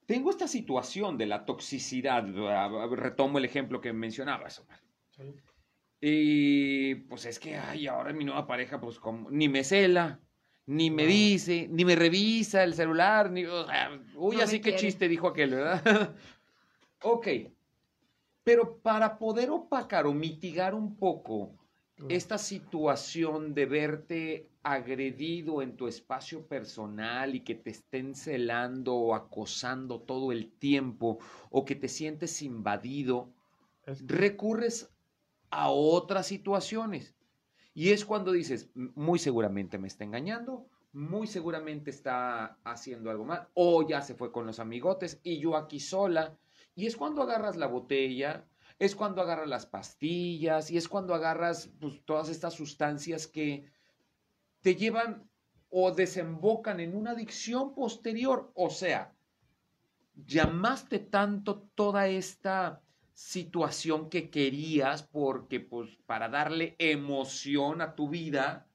[0.06, 4.80] Tengo esta situación de la toxicidad, ah, retomo el ejemplo que mencionabas, Omar.
[5.11, 5.35] Sí.
[6.00, 10.20] Y pues es que, ay, ahora mi nueva pareja, pues como, ni me cela,
[10.66, 11.09] ni me No.
[11.09, 15.26] dice, ni me revisa el celular, ni, o sea, uy, No así que chiste dijo
[15.26, 16.14] aquel, ¿verdad?
[17.02, 17.26] ok.
[18.46, 21.37] Pero para poder opacar o mitigar un poco
[22.09, 29.14] esta situación de verte agredido en tu espacio personal y que te estén celando o
[29.16, 31.18] acosando todo el tiempo
[31.50, 33.16] o que te sientes invadido,
[33.85, 34.92] Es- recurres
[35.50, 37.16] a otras situaciones.
[37.74, 43.24] Y es cuando dices, "M- muy seguramente me está engañando, muy seguramente está haciendo algo
[43.24, 46.38] mal, o ya se fue con los amigotes y yo aquí sola.
[46.77, 48.47] Y es cuando agarras la botella,
[48.79, 53.73] es cuando agarras las pastillas y es cuando agarras pues, todas estas sustancias que
[54.61, 55.29] te llevan
[55.71, 58.53] o desembocan en una adicción posterior.
[58.55, 59.15] O sea,
[60.15, 62.83] llamaste tanto toda esta
[63.15, 68.69] situación que querías porque pues para darle emoción a tu vida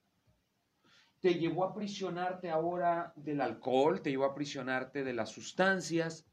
[1.19, 6.25] te llevó a aprisionarte ahora del alcohol, te llevó a aprisionarte de las sustancias.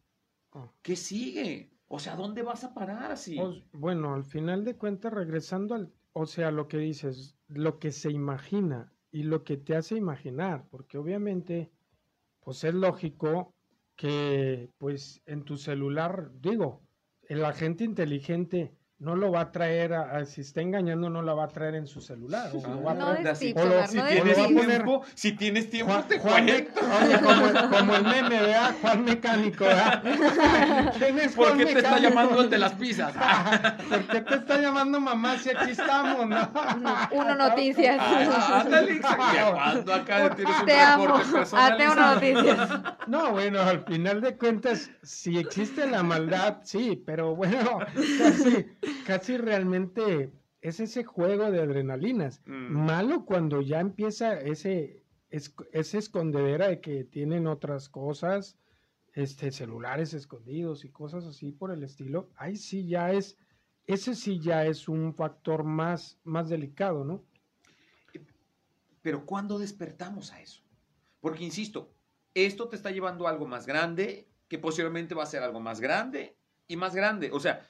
[0.53, 0.73] Ah.
[0.83, 1.71] ¿Qué sigue?
[1.89, 3.37] O sea, ¿dónde vas a parar así?
[3.37, 7.93] Pues, bueno, al final de cuentas, regresando al, o sea, lo que dices, lo que
[7.93, 11.73] se imagina y lo que te hace imaginar, porque obviamente,
[12.41, 13.55] pues es lógico
[13.97, 16.89] que, pues, en tu celular, digo,
[17.23, 21.33] el agente inteligente no lo va a traer, a, a- si está engañando, no la
[21.33, 22.51] va a traer en su celular.
[22.53, 23.55] o lo va a traer- así.
[23.57, 26.69] O lo- si no tienes tiempo, tiempo, si tienes tiempo, Juan, te Juan Me- oye,
[27.23, 28.75] como, el- como el meme, ¿verdad?
[28.81, 30.03] Juan Mecánico, ¿verdad?
[30.99, 32.09] ¿Quién es ¿Por Juan qué te está Mecánico?
[32.11, 33.13] llamando el de las pizzas?
[33.89, 36.51] ¿Por qué te está llamando mamá si aquí estamos, no?
[37.13, 37.97] Uno Noticias.
[38.01, 39.23] Ah, ándale, exacto.
[39.33, 41.05] ¿Ya cuándo acá tienes un Te amo.
[41.15, 42.15] Ah, personalizado?
[42.15, 42.71] noticias.
[43.07, 47.79] No, bueno, al final de cuentas, si existe la maldad, sí, pero bueno,
[48.19, 48.67] casi,
[49.07, 52.43] casi realmente es ese juego de adrenalinas.
[52.47, 52.85] Mm.
[52.87, 58.59] Malo cuando ya empieza ese, es, esa escondedera de que tienen otras cosas,
[59.15, 62.31] este, celulares escondidos y cosas así por el estilo.
[62.37, 63.37] Ahí sí ya es,
[63.87, 67.25] ese sí ya es un factor más, más delicado, ¿no?
[69.03, 70.63] Pero ¿cuándo despertamos a eso?
[71.21, 71.95] Porque, insisto,
[72.35, 75.81] esto te está llevando a algo más grande, que posiblemente va a ser algo más
[75.81, 77.31] grande y más grande.
[77.33, 77.67] O sea,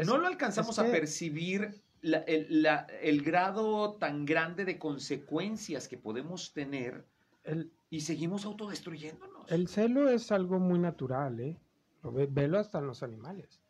[0.00, 4.64] Es- no lo alcanzamos es que- a percibir la- el, la- el grado tan grande
[4.64, 7.04] de consecuencias que podemos tener
[7.44, 9.50] El, y seguimos autodestruyéndonos.
[9.50, 11.58] El celo es algo muy natural, ¿eh?
[12.02, 13.60] Lo ve- velo hasta en los animales.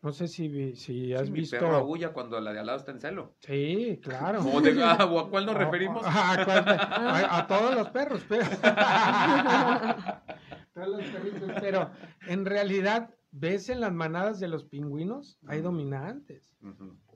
[0.00, 1.58] No sé si, si has Sí, mi visto.
[1.58, 3.34] perro aúlla cuando la de al lado está en celo.
[3.40, 4.42] Sí, claro.
[4.44, 6.02] ¿O, de- ah, ¿o a cuál nos O- referimos?
[6.06, 8.46] A- a todos los perros, pero.
[10.74, 11.90] todos los perritos, pero
[12.28, 15.38] en realidad, ¿ves en las manadas de los pingüinos?
[15.46, 16.56] Hay dominantes.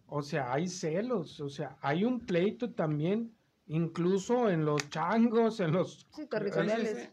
[0.07, 1.40] O sea, hay celos.
[1.40, 3.35] O sea, hay un pleito también,
[3.66, 6.27] incluso en los changos, en los Sí,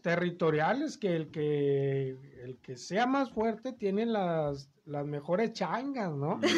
[0.02, 0.98] territoriales.
[0.98, 2.10] Que el que
[2.42, 6.40] el que sea más fuerte tiene las, las mejores changas, ¿no?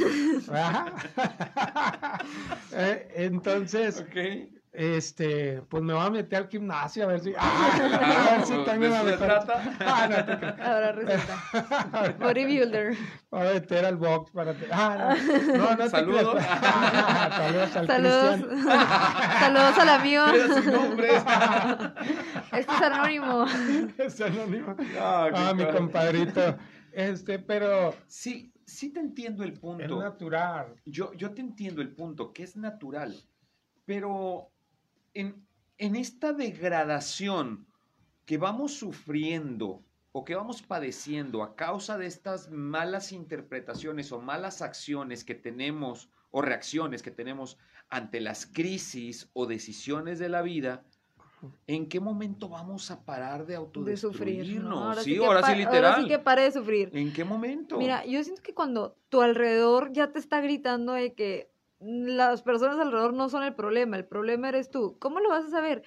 [2.75, 4.03] Eh, Entonces.
[4.73, 8.55] Este, pues me voy a meter al gimnasio a ver si, ah, a ver si
[8.57, 9.77] ¿de tengo una mejor- trata?
[9.81, 10.63] Ah, no te.
[10.63, 12.15] Ahora resulta.
[12.19, 12.95] Bodybuilder.
[13.31, 14.55] Voy a meter al box para...
[14.55, 15.15] te- Ah,
[15.47, 16.35] no, no, no te Saludos.
[16.37, 17.37] creas.
[17.37, 18.41] Saludos al Saludos.
[19.41, 20.25] Saludos al amigo.
[22.53, 23.47] Este es anónimo.
[23.99, 24.77] Es anónimo.
[25.01, 26.57] Ah, Ah, mi compadrito.
[26.93, 30.01] Este, pero Sí, sí te entiendo el es punto.
[30.03, 30.75] natural.
[30.85, 33.15] Yo, yo te entiendo el punto, que es natural,
[33.87, 34.51] pero
[35.15, 35.47] en,
[35.79, 37.67] en esta degradación
[38.25, 44.63] que vamos sufriendo o que vamos padeciendo a causa de estas malas interpretaciones o malas
[44.63, 50.83] acciones que tenemos o reacciones que tenemos ante las crisis o decisiones de la vida,
[51.67, 54.17] ¿en qué momento vamos a parar de De autodestruirnos?
[54.17, 54.65] sufrir.
[54.65, 54.85] ¿no?
[54.85, 55.85] Ahora sí, ahora sí literal.
[55.85, 56.91] Ahora sí que pare de sufrir.
[56.95, 57.77] ¿En qué momento?
[57.77, 61.52] Mira, yo siento que cuando tu alrededor ya te está gritando de que
[61.83, 64.97] las personas alrededor no son el problema, el problema eres tú.
[64.99, 65.83] ¿Cómo lo vas a saber?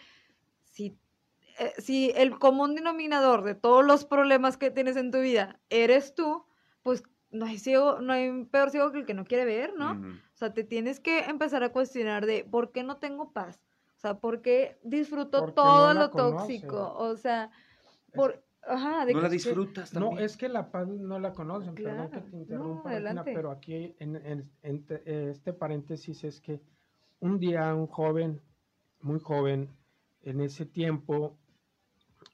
[0.63, 0.97] Si,
[1.59, 6.13] eh, si el común denominador de todos los problemas que tienes en tu vida eres
[6.15, 6.45] tú,
[6.83, 9.73] pues no hay ciego, no hay un peor ciego que el que no quiere ver,
[9.75, 9.93] ¿no?
[9.93, 10.07] Ujú.
[10.07, 13.61] O sea, te tienes que empezar a cuestionar de por qué no tengo paz.
[13.95, 16.59] O sea, por qué disfruto Porque todo no lo conoce.
[16.59, 16.93] tóxico.
[16.97, 17.51] O sea,
[18.13, 18.44] por...
[18.67, 20.25] Ajá, de No que- la disfrutas No, también.
[20.25, 22.25] es que la paz no la conocen, perdón que Claro.
[22.25, 23.31] te No, interrumpa, Regina, adelante.
[23.35, 26.61] pero aquí en, en- en te- eh, este paréntesis es que
[27.19, 28.41] un día un joven,
[29.01, 29.69] muy joven,
[30.23, 31.37] en ese tiempo,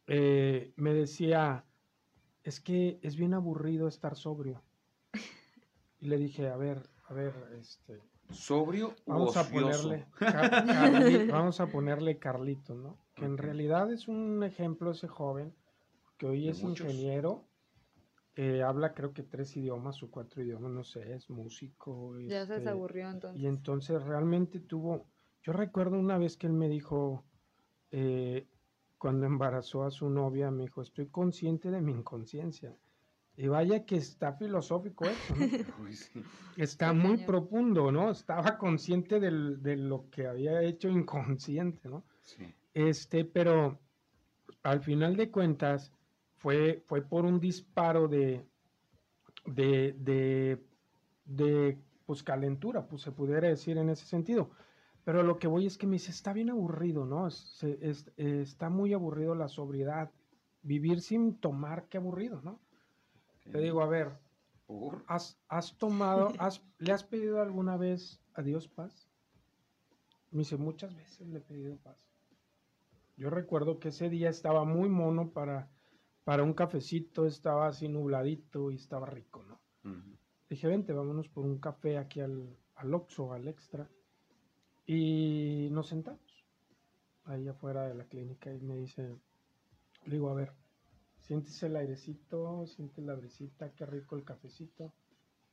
[0.07, 1.65] eh, me decía,
[2.43, 4.61] es que es bien aburrido estar sobrio.
[5.99, 7.99] Y le dije, a ver, a ver, este,
[8.31, 12.97] ¿Sobrio vamos a ponerle, Car- Carli- vamos a ponerle Carlito, ¿no?
[13.15, 15.53] Que en realidad es un ejemplo ese joven,
[16.21, 16.87] que hoy es muchos.
[16.87, 17.47] ingeniero,
[18.35, 22.17] eh, habla creo que tres idiomas o cuatro idiomas, no sé, es músico.
[22.19, 23.41] Ya se este, desaburrió entonces.
[23.41, 25.07] y entonces realmente tuvo,
[25.41, 27.25] yo recuerdo una vez que él me dijo,
[27.91, 28.47] eh,
[28.97, 32.75] cuando embarazó a su novia, me dijo, estoy consciente de mi inconsciencia.
[33.35, 35.45] Y vaya que está filosófico eso, ¿no?
[35.83, 36.21] Uy, sí.
[36.57, 37.25] Está muy cañón.
[37.25, 38.11] profundo, ¿no?
[38.11, 42.03] Estaba consciente del- de lo que había hecho inconsciente, ¿no?
[42.21, 42.53] Sí.
[42.73, 43.79] Este, pero
[44.63, 45.91] al final de cuentas
[46.41, 48.45] fue, fue por un disparo de,
[49.45, 50.65] de, de,
[51.25, 54.49] de, pues calentura, pues se pudiera decir en ese sentido.
[55.03, 57.27] Pero lo que voy es que me dice, está bien aburrido, ¿no?
[57.27, 57.63] Es-
[58.17, 60.11] está muy aburrido la sobriedad.
[60.63, 62.59] Vivir sin tomar, qué aburrido, ¿no?
[63.45, 64.09] Le digo, a ver,
[65.07, 69.09] ¿Has, has tomado, has, le has pedido alguna vez a Dios paz?
[70.31, 72.07] Me dice, muchas veces le he pedido paz.
[73.17, 75.69] Yo recuerdo que ese día estaba muy mono para,
[76.23, 79.59] para un cafecito, estaba así nubladito y estaba rico, ¿no?
[80.49, 83.89] Dije, vente, vámonos por un café aquí al, al Oxxo, al Extra.
[84.85, 86.45] Y nos sentamos
[87.25, 89.15] ahí afuera de la clínica y me dice,
[90.05, 90.51] le digo, a ver,
[91.19, 94.93] sientes el airecito, sientes la brisita, qué rico el cafecito.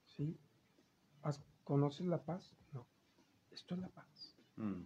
[0.07, 0.37] ¿Sí?
[1.23, 2.57] ¿Has- ¿Conoces la paz?
[2.73, 2.87] No.
[3.51, 4.37] Esto es la paz.
[4.57, 4.83] Mm.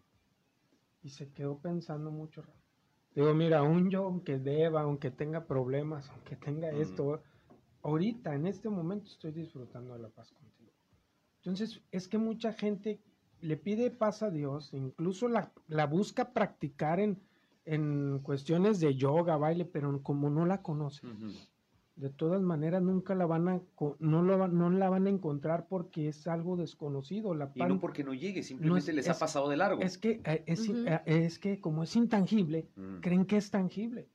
[1.05, 2.62] Y se quedó pensando mucho rato.
[3.14, 7.22] Digo, mira, un yo, aunque deba, aunque tenga problemas, aunque tenga esto,
[7.83, 10.72] ahorita, en este momento, estoy disfrutando de la paz contigo.
[11.37, 13.01] Entonces, es que mucha gente
[13.40, 17.20] le pide paz a Dios, incluso la, la busca practicar en,
[17.64, 21.07] en cuestiones de yoga, baile, pero como no la conoce.
[21.94, 23.61] De todas maneras nunca la van a,
[23.98, 27.35] no, lo, no la van a encontrar porque es algo desconocido.
[27.35, 29.83] La Y pan- no porque no llegue, simplemente les ha es- pasado de largo.
[29.83, 30.85] es que, eh, es, Ujú.
[30.87, 33.00] eh, es que como es intangible, Mm.
[33.00, 34.09] creen que es tangible.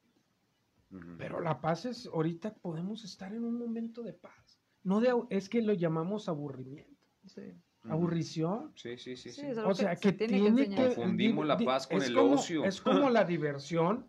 [0.91, 1.05] Ujú.
[1.17, 4.59] Pero la paz es, ahorita podemos estar en un momento de paz.
[4.83, 7.41] No de, es que lo llamamos aburrimiento, Sí.
[7.83, 8.71] Aburrición.
[8.75, 9.31] Sí, sí, sí.
[9.31, 10.85] Sí, es O sea, se que tiene tiene que que...
[10.95, 12.65] Confundimos la paz con es el como- ocio.
[12.65, 14.07] Es como la diversión.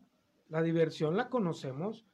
[0.48, 2.04] La diversión la conocemos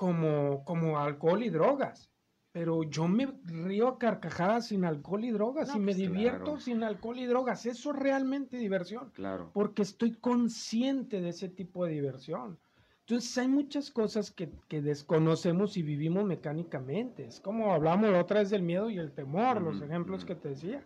[0.00, 2.10] como, como alcohol y drogas.
[2.52, 6.44] Pero yo me río a carcajadas sin alcohol y drogas No, y me pues, divierto
[6.44, 6.60] claro.
[6.60, 7.66] sin alcohol y drogas.
[7.66, 9.50] Eso es realmente diversión Claro.
[9.52, 12.58] porque estoy consciente de ese tipo de diversión.
[13.00, 17.26] Entonces hay muchas cosas que, que desconocemos y vivimos mecánicamente.
[17.26, 20.28] Es como hablamos la otra vez del miedo y el temor, los Ujú, ejemplos ujú.
[20.28, 20.82] que te decía.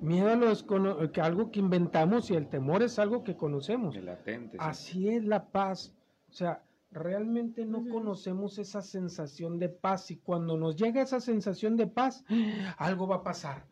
[0.00, 3.96] Miedo a lo descono- que algo que inventamos y el temor es algo que conocemos.
[3.96, 4.52] El latente.
[4.52, 4.64] sí.
[4.64, 5.92] Así es la paz.
[6.30, 11.76] O sea, realmente no conocemos esa sensación de paz y cuando nos llega esa sensación
[11.76, 12.24] de paz,
[12.78, 13.64] algo va a pasar.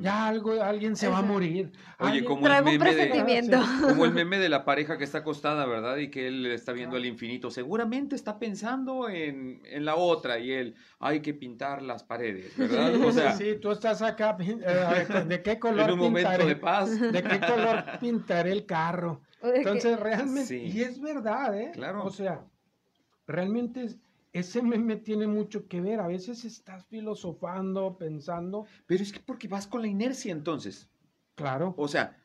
[0.00, 1.72] Ya algo, alguien se va a morir.
[1.98, 3.08] Oye, como el meme de,
[3.88, 5.96] como el meme de la pareja que está acostada, ¿verdad?
[5.96, 7.50] Y que él está viendo al infinito.
[7.50, 12.94] Seguramente está pensando en, en la otra y él, hay que pintar las paredes, ¿verdad?
[12.96, 16.46] O sea, sí, tú estás acá, pin- eh, ¿de qué color en un momento pintaré?
[16.48, 17.00] de paz.
[17.00, 19.20] ¿De qué color pintaré el carro?
[19.42, 20.56] Entonces, realmente, Sí.
[20.74, 21.70] y es verdad, ¿eh?
[21.72, 22.04] Claro.
[22.04, 22.44] O sea,
[23.28, 23.98] realmente es-
[24.32, 26.00] ese meme tiene mucho que ver.
[26.00, 30.88] A veces estás filosofando, pensando, Pero es que porque vas con la inercia entonces.
[31.36, 32.16] claro, O sea,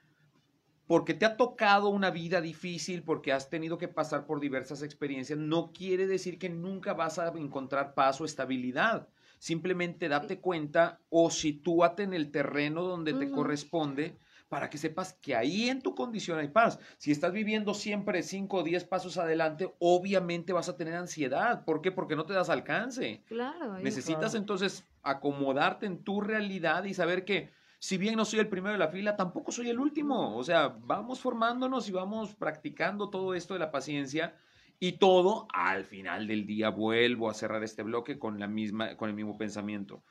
[0.88, 5.40] porque te ha tocado una vida difícil, porque has tenido que pasar por diversas experiencias,
[5.40, 9.08] no quiere decir que nunca vas a encontrar paz o estabilidad.
[9.40, 14.18] Simplemente date cuenta o sitúate en el terreno donde te corresponde
[14.54, 16.78] para que sepas que ahí en tu condición hay paz.
[17.00, 21.66] Si estás viviendo siempre 5 o 10 pasos adelante, obviamente vas a tener ansiedad.
[21.66, 21.92] ¿Por qué?
[21.92, 23.24] Porque no te das alcance.
[23.26, 23.80] Claro.
[23.80, 24.38] Necesitas Claro.
[24.38, 27.50] entonces acomodarte en tu realidad y saber que
[27.80, 30.38] si bien no soy el primero de la fila, tampoco soy el último.
[30.38, 34.36] O sea, vamos formándonos y vamos practicando todo esto de la paciencia
[34.80, 39.10] y todo al final del día vuelvo a cerrar este bloque con la misma con
[39.10, 40.04] el mismo pensamiento.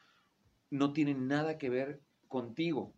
[0.68, 2.92] No tiene nada que ver contigo.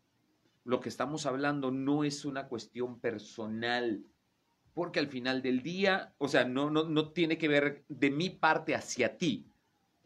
[0.64, 4.04] Lo que estamos hablando no es una cuestión personal.
[4.72, 8.30] Porque al final del día, o sea, no, no, no tiene que ver de mi
[8.30, 9.46] parte hacia ti,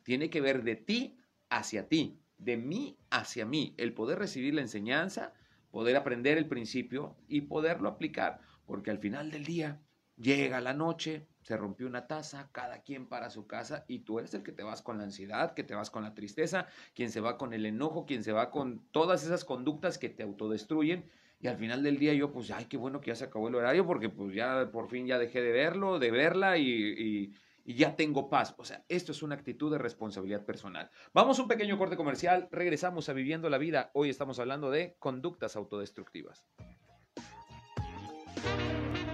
[0.03, 1.17] tiene que ver de ti
[1.49, 5.33] hacia ti, de mí hacia mí, el poder recibir la enseñanza,
[5.71, 9.81] poder aprender el principio y poderlo aplicar, porque al final del día
[10.17, 14.35] llega la noche, se rompió una taza, cada quien para su casa y tú eres
[14.35, 17.23] el que te vas con la ansiedad, que te vas con la tristeza, quien se
[17.23, 21.07] va con el enojo, quien se va con todas esas conductas que te autodestruyen
[21.41, 23.55] y al final del día yo pues, ay, qué bueno que ya se acabó el
[23.55, 27.33] horario porque pues ya por fin ya dejé de verlo, de verla y,
[27.65, 28.55] ya tengo paz.
[28.59, 30.91] O sea, esto es una actitud de responsabilidad personal.
[31.15, 33.91] Vamos a un pequeño corte comercial, regresamos a Viviendo la Vida.
[33.95, 36.47] Hoy estamos hablando de conductas autodestructivas.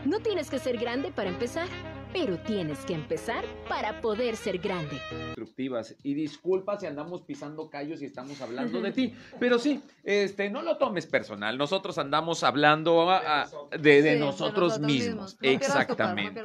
[0.05, 1.67] No tienes que ser grande para empezar,
[2.15, 5.01] pero tienes que empezar para poder ser grande.
[5.11, 5.97] Destructivas.
[6.05, 9.13] Y disculpa si andamos pisando callos y estamos hablando de ti.
[9.41, 11.59] Pero sí, este, no lo tomes personal.
[11.59, 15.37] Nosotros andamos hablando a- a- de, de Sí, nosotros mismos.
[15.43, 16.41] No Exactamente.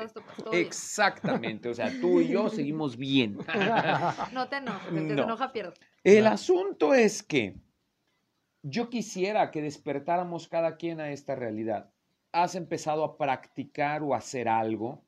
[0.51, 1.69] Exactamente.
[1.69, 3.37] O sea, tú y yo seguimos bien.
[4.33, 5.07] No te enojes, No.
[5.15, 5.73] se enoja pierde.
[6.03, 7.55] El asunto es que
[8.63, 11.91] yo quisiera que despertáramos cada quien a esta realidad.
[12.31, 15.03] Has empezado a practicar o a hacer algo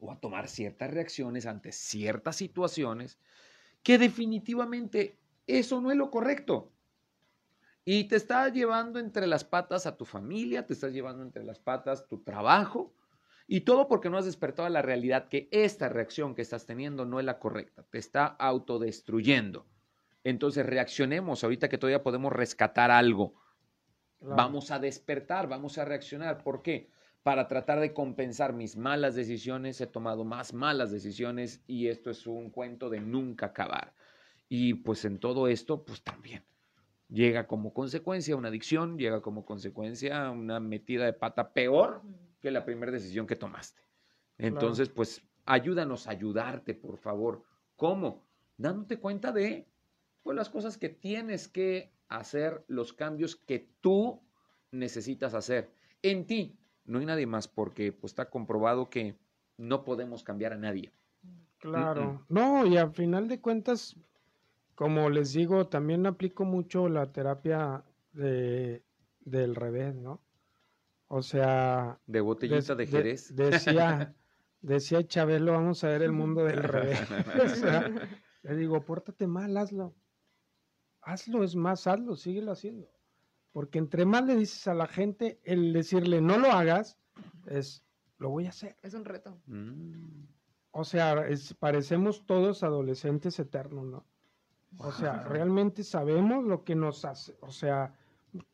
[0.00, 3.18] o a tomar ciertas reacciones ante ciertas situaciones
[3.82, 6.72] que definitivamente eso no es lo correcto.
[7.84, 11.58] Y te está llevando entre las patas a tu familia, te estás llevando entre las
[11.58, 12.94] patas tu trabajo
[13.46, 17.04] y todo porque no has despertado a la realidad que esta reacción que estás teniendo
[17.04, 19.66] no es la correcta, te está autodestruyendo.
[20.22, 23.34] Entonces reaccionemos ahorita que todavía podemos rescatar algo.
[24.18, 24.36] Claro.
[24.36, 26.42] Vamos a despertar, vamos a reaccionar.
[26.44, 26.90] ¿Por qué?
[27.22, 32.26] Para tratar de compensar mis malas decisiones, he tomado más malas decisiones y esto es
[32.26, 33.94] un cuento de nunca acabar.
[34.48, 36.42] Y pues en todo esto, pues también
[37.10, 42.02] llega como consecuencia una adicción, llega como consecuencia una metida de pata peor
[42.40, 43.82] que la primera decisión que tomaste.
[44.38, 47.42] Entonces, pues ayúdanos a ayudarte, por favor.
[47.76, 48.24] ¿Cómo?
[48.56, 49.66] Dándote cuenta de
[50.22, 54.22] pues, las cosas que tienes que hacer, los cambios que tú
[54.70, 56.58] necesitas hacer en ti.
[56.90, 59.16] No hay nadie más porque pues, está comprobado que
[59.56, 60.92] no podemos cambiar a nadie.
[61.58, 62.26] Claro.
[62.28, 63.96] No, y al final de cuentas,
[64.74, 68.82] como les digo, también aplico mucho la terapia de,
[69.20, 70.20] del revés, ¿no?
[71.06, 73.36] O sea, De botellita de Jerez.
[73.36, 74.14] decía,
[74.60, 77.00] decía Chabelo, vamos a ver el mundo del revés.
[77.44, 77.88] O sea,
[78.42, 79.94] le digo, pórtate mal, hazlo.
[81.02, 82.88] Hazlo, es más, hazlo, síguelo haciendo.
[83.52, 86.98] Porque entre más le dices a la gente, el decirle no lo hagas,
[87.46, 87.84] es
[88.18, 88.76] lo voy a hacer.
[88.82, 89.40] Es un reto.
[89.46, 90.24] Mm.
[90.72, 94.04] O sea, es- parecemos todos adolescentes eternos, ¿no?
[94.78, 97.36] O sea, realmente sabemos lo que nos hace.
[97.40, 97.94] O sea,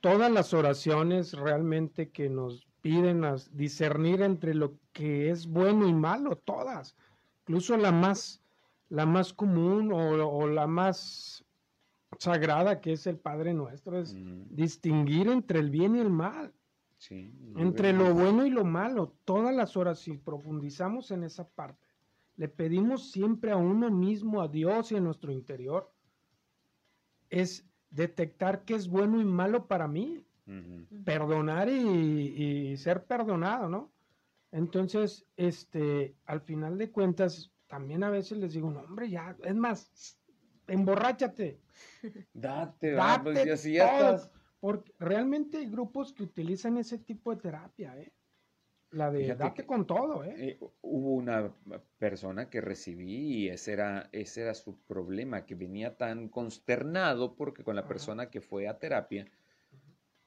[0.01, 5.93] todas las oraciones realmente que nos piden a discernir entre lo que es bueno y
[5.93, 6.97] malo, todas.
[7.43, 8.41] Incluso la más,
[8.89, 11.45] la más común o, o la más
[12.19, 16.53] sagrada que es el Padre Nuestro, es Mm, distinguir entre el bien y el mal.
[16.99, 21.87] sí, Entre lo bueno y lo malo, todas las horas, si profundizamos en esa parte,
[22.37, 25.93] le pedimos siempre a uno mismo, a Dios y a nuestro interior,
[27.31, 30.27] es detectar qué es bueno y malo para mí,
[31.05, 33.93] perdonar y, y ser perdonado, ¿no?
[34.53, 39.55] Entonces, este, al final de cuentas, también a veces les digo, no, hombre, ya, es
[39.55, 40.19] más,
[40.69, 41.59] emborráchate.
[42.35, 44.11] Date, Date pues, ya, si ya todo.
[44.11, 44.31] estás.
[44.61, 48.13] Porque realmente hay grupos que utilizan ese tipo de terapia, ¿eh?
[48.93, 50.35] La de Fíjate date que- con todo, ¿eh?
[50.39, 51.53] Eh, hubo una
[51.99, 57.63] persona que recibí y ese era, ese era su problema, que venía tan consternado porque
[57.65, 57.89] con la Ajá.
[57.89, 59.27] persona que fue a terapia,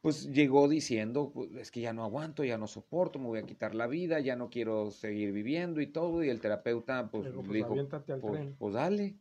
[0.01, 3.45] pues llegó diciendo, "Pues, es que ya no aguanto, ya no soporto, me voy a
[3.45, 7.31] quitar la vida, ya no quiero seguir viviendo y todo, y el terapeuta pues, le
[7.33, 7.75] pues, dijo,
[8.21, 9.15] pues, pues dale.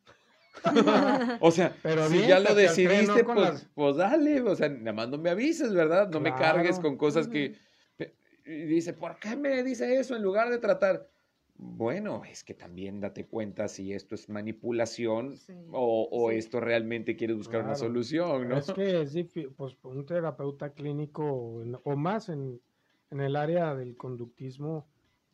[1.40, 5.08] o sea, Pero si ya lo decidiste, pues, las- pues dale, o sea, nada más
[5.08, 6.08] no me avises, ¿verdad?
[6.10, 6.82] No me cargues Claro.
[6.82, 7.54] con cosas que...
[8.46, 11.10] Y dice, ¿por qué me dice eso en lugar de tratar?
[11.60, 16.36] Bueno, es que también date cuenta si esto es manipulación Sí, o, o sí.
[16.36, 17.80] esto realmente quieres buscar una Claro.
[17.80, 18.56] solución, ¿no?
[18.56, 21.24] Es que es difícil, pues un terapeuta clínico
[21.84, 22.60] o más en,
[23.10, 24.86] en el área del conductismo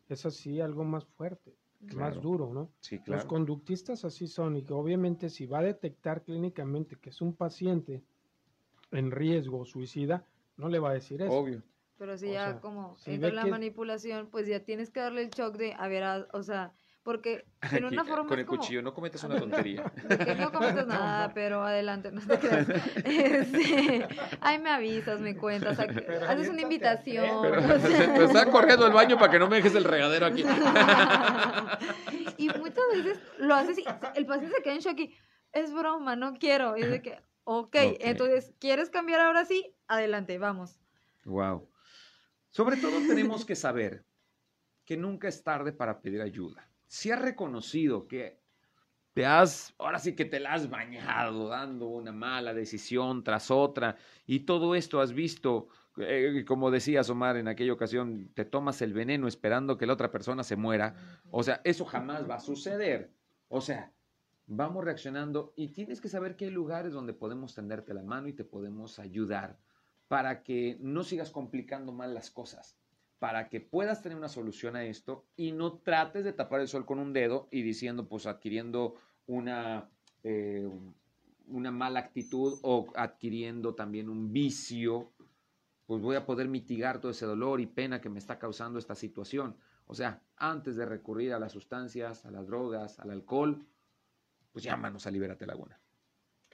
[0.09, 1.55] es así algo más fuerte,
[1.93, 2.71] más duro, ¿no?
[2.81, 3.29] Sí, Los claro.
[3.29, 8.03] conductistas así son y que obviamente si va a detectar clínicamente que es un paciente
[8.91, 10.25] en riesgo suicida,
[10.57, 11.33] no le va a decir eso.
[11.33, 11.63] Obvio.
[11.99, 14.91] Pero si O ya sea, como si entra ve la que- manipulación, pues ya tienes
[14.91, 16.73] que darle el shock de, a ver, a- o sea,
[17.05, 19.85] porque en una forma con el como, cuchillo, no cometas una tontería.
[20.09, 22.69] que no cometas nada, pero adelante, no te creas.
[23.05, 24.09] Este,
[24.41, 27.43] ay, me avisas, me cuentas, haces una invitación.
[27.43, 28.13] Pero, o sea.
[28.15, 30.43] pero está corriendo al baño para que no me dejes el regadero aquí.
[32.39, 33.85] y muchas veces lo haces y
[34.17, 35.15] el paciente se queda en shock y
[35.53, 36.77] es broma, no quiero.
[36.77, 37.77] Y es de que, ok, Ok.
[38.01, 39.77] entonces, ¿quieres cambiar ahora sí?
[39.87, 40.81] Adelante, vamos.
[41.25, 41.69] Wow.
[42.49, 44.07] Sobre todo tenemos que saber
[44.87, 46.67] que nunca es tarde para pedir ayuda.
[46.95, 48.41] Si has reconocido que
[49.15, 53.97] te has, ahora sí que te la has bañado dando una mala decisión tras otra
[54.27, 55.67] y todo esto has visto,
[55.97, 60.13] eh, como decías Omar en aquella ocasión, te tomas el veneno esperando que la otra
[60.13, 60.95] persona se muera.
[61.33, 63.13] O sea, eso jamás va a suceder.
[63.49, 63.93] O sea,
[64.47, 68.35] vamos reaccionando y tienes que saber que hay lugares donde podemos tenderte la mano y
[68.35, 69.59] te podemos ayudar
[70.07, 72.79] para que no sigas complicando más las cosas,
[73.25, 76.85] para que puedas tener una solución a esto y no trates de tapar el sol
[76.85, 78.97] con un dedo y diciendo, pues adquiriendo
[79.27, 79.89] una,
[80.23, 80.69] eh,
[81.47, 85.15] una mala actitud o adquiriendo también un vicio,
[85.87, 88.95] pues voy a poder mitigar todo ese dolor y pena que me está causando esta
[88.95, 89.57] situación.
[89.87, 93.65] O sea, antes de recurrir a las sustancias, a las drogas, al alcohol,
[94.53, 95.81] pues llámanos a Libérate Laguna.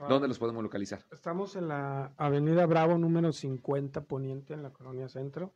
[0.08, 1.04] ¿Dónde los podemos localizar?
[1.10, 5.52] Estamos en la Avenida Bravo número 50 Poniente en la Colonia Centro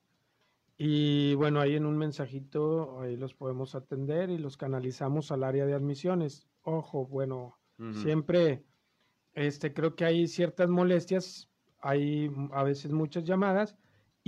[0.78, 5.66] Y bueno, ahí en un mensajito ahí los podemos atender y los canalizamos al área
[5.66, 6.48] de admisiones.
[6.64, 7.60] Ojo, bueno,
[7.94, 8.64] siempre
[9.34, 13.76] este creo que hay ciertas molestias, hay a veces muchas llamadas,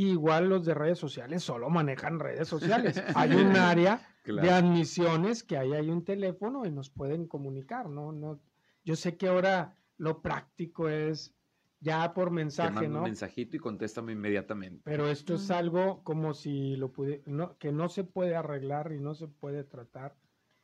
[0.09, 3.01] igual los de redes sociales solo manejan redes sociales.
[3.15, 8.11] Hay un área de admisiones que ahí hay un teléfono y nos pueden comunicar, ¿no?
[8.11, 8.39] No
[8.83, 11.35] yo sé que ahora lo práctico es
[11.79, 12.97] ya por Te mensaje, mando ¿no?
[12.99, 14.81] un mensajito y contéstame inmediatamente.
[14.83, 18.99] Pero esto es algo como si lo pude, no, que no se puede arreglar y
[18.99, 20.15] no se puede tratar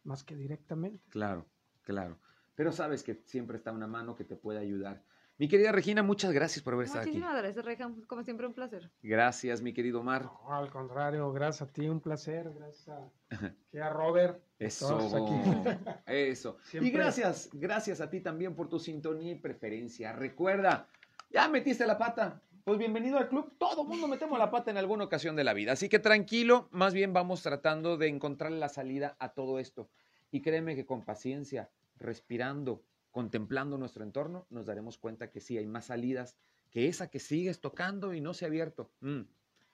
[0.03, 1.03] más que directamente.
[1.09, 1.47] Claro,
[1.81, 2.19] claro.
[2.55, 5.03] Pero sabes que siempre está una mano que te puede ayudar.
[5.39, 7.11] Mi querida Regina, muchas gracias por haber estado aquí.
[7.11, 7.91] Muchísimas gracias, Reja.
[8.07, 8.89] Como siempre, un placer.
[9.03, 10.23] Gracias, mi querido Omar.
[10.23, 14.41] No, al contrario, gracias a ti, un placer, gracias a, que a Robert.
[14.57, 15.93] Eso, aquí.
[16.07, 16.57] eso.
[16.73, 20.11] Y gracias, gracias a ti también por tu sintonía y preferencia.
[20.11, 20.87] Recuerda,
[21.29, 22.41] ya metiste la pata.
[22.63, 23.53] Pues bienvenido al club.
[23.59, 25.73] Todo mundo metemos la pata en alguna ocasión de la vida.
[25.73, 29.87] Así que tranquilo, más bien vamos tratando de encontrar la salida a todo esto.
[30.31, 32.83] Y créeme que con paciencia, respirando,
[33.17, 36.37] contemplando nuestro entorno, nos daremos cuenta que sí hay más salidas
[36.69, 38.91] que esa que sigues tocando y no se ha abierto.
[38.99, 39.21] Mm,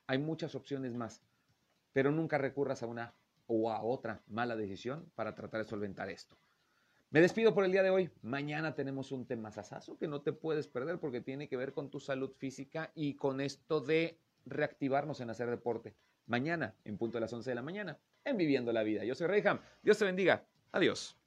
[0.08, 1.22] hay muchas opciones más,
[1.92, 3.14] pero nunca recurras a una
[3.48, 6.38] o a otra mala decisión para tratar de solventar esto.
[7.10, 8.10] Me despido por el día de hoy.
[8.22, 11.90] Mañana tenemos un tema sasazo que no te puedes perder porque tiene que ver con
[11.90, 15.94] tu salud física y con esto de reactivarnos en hacer deporte.
[16.28, 19.04] Mañana, en punto de las 11 de la mañana, en Viviendo la Vida.
[19.04, 19.60] Yo soy Reyham.
[19.82, 20.46] Dios te bendiga.
[20.72, 21.18] Adiós.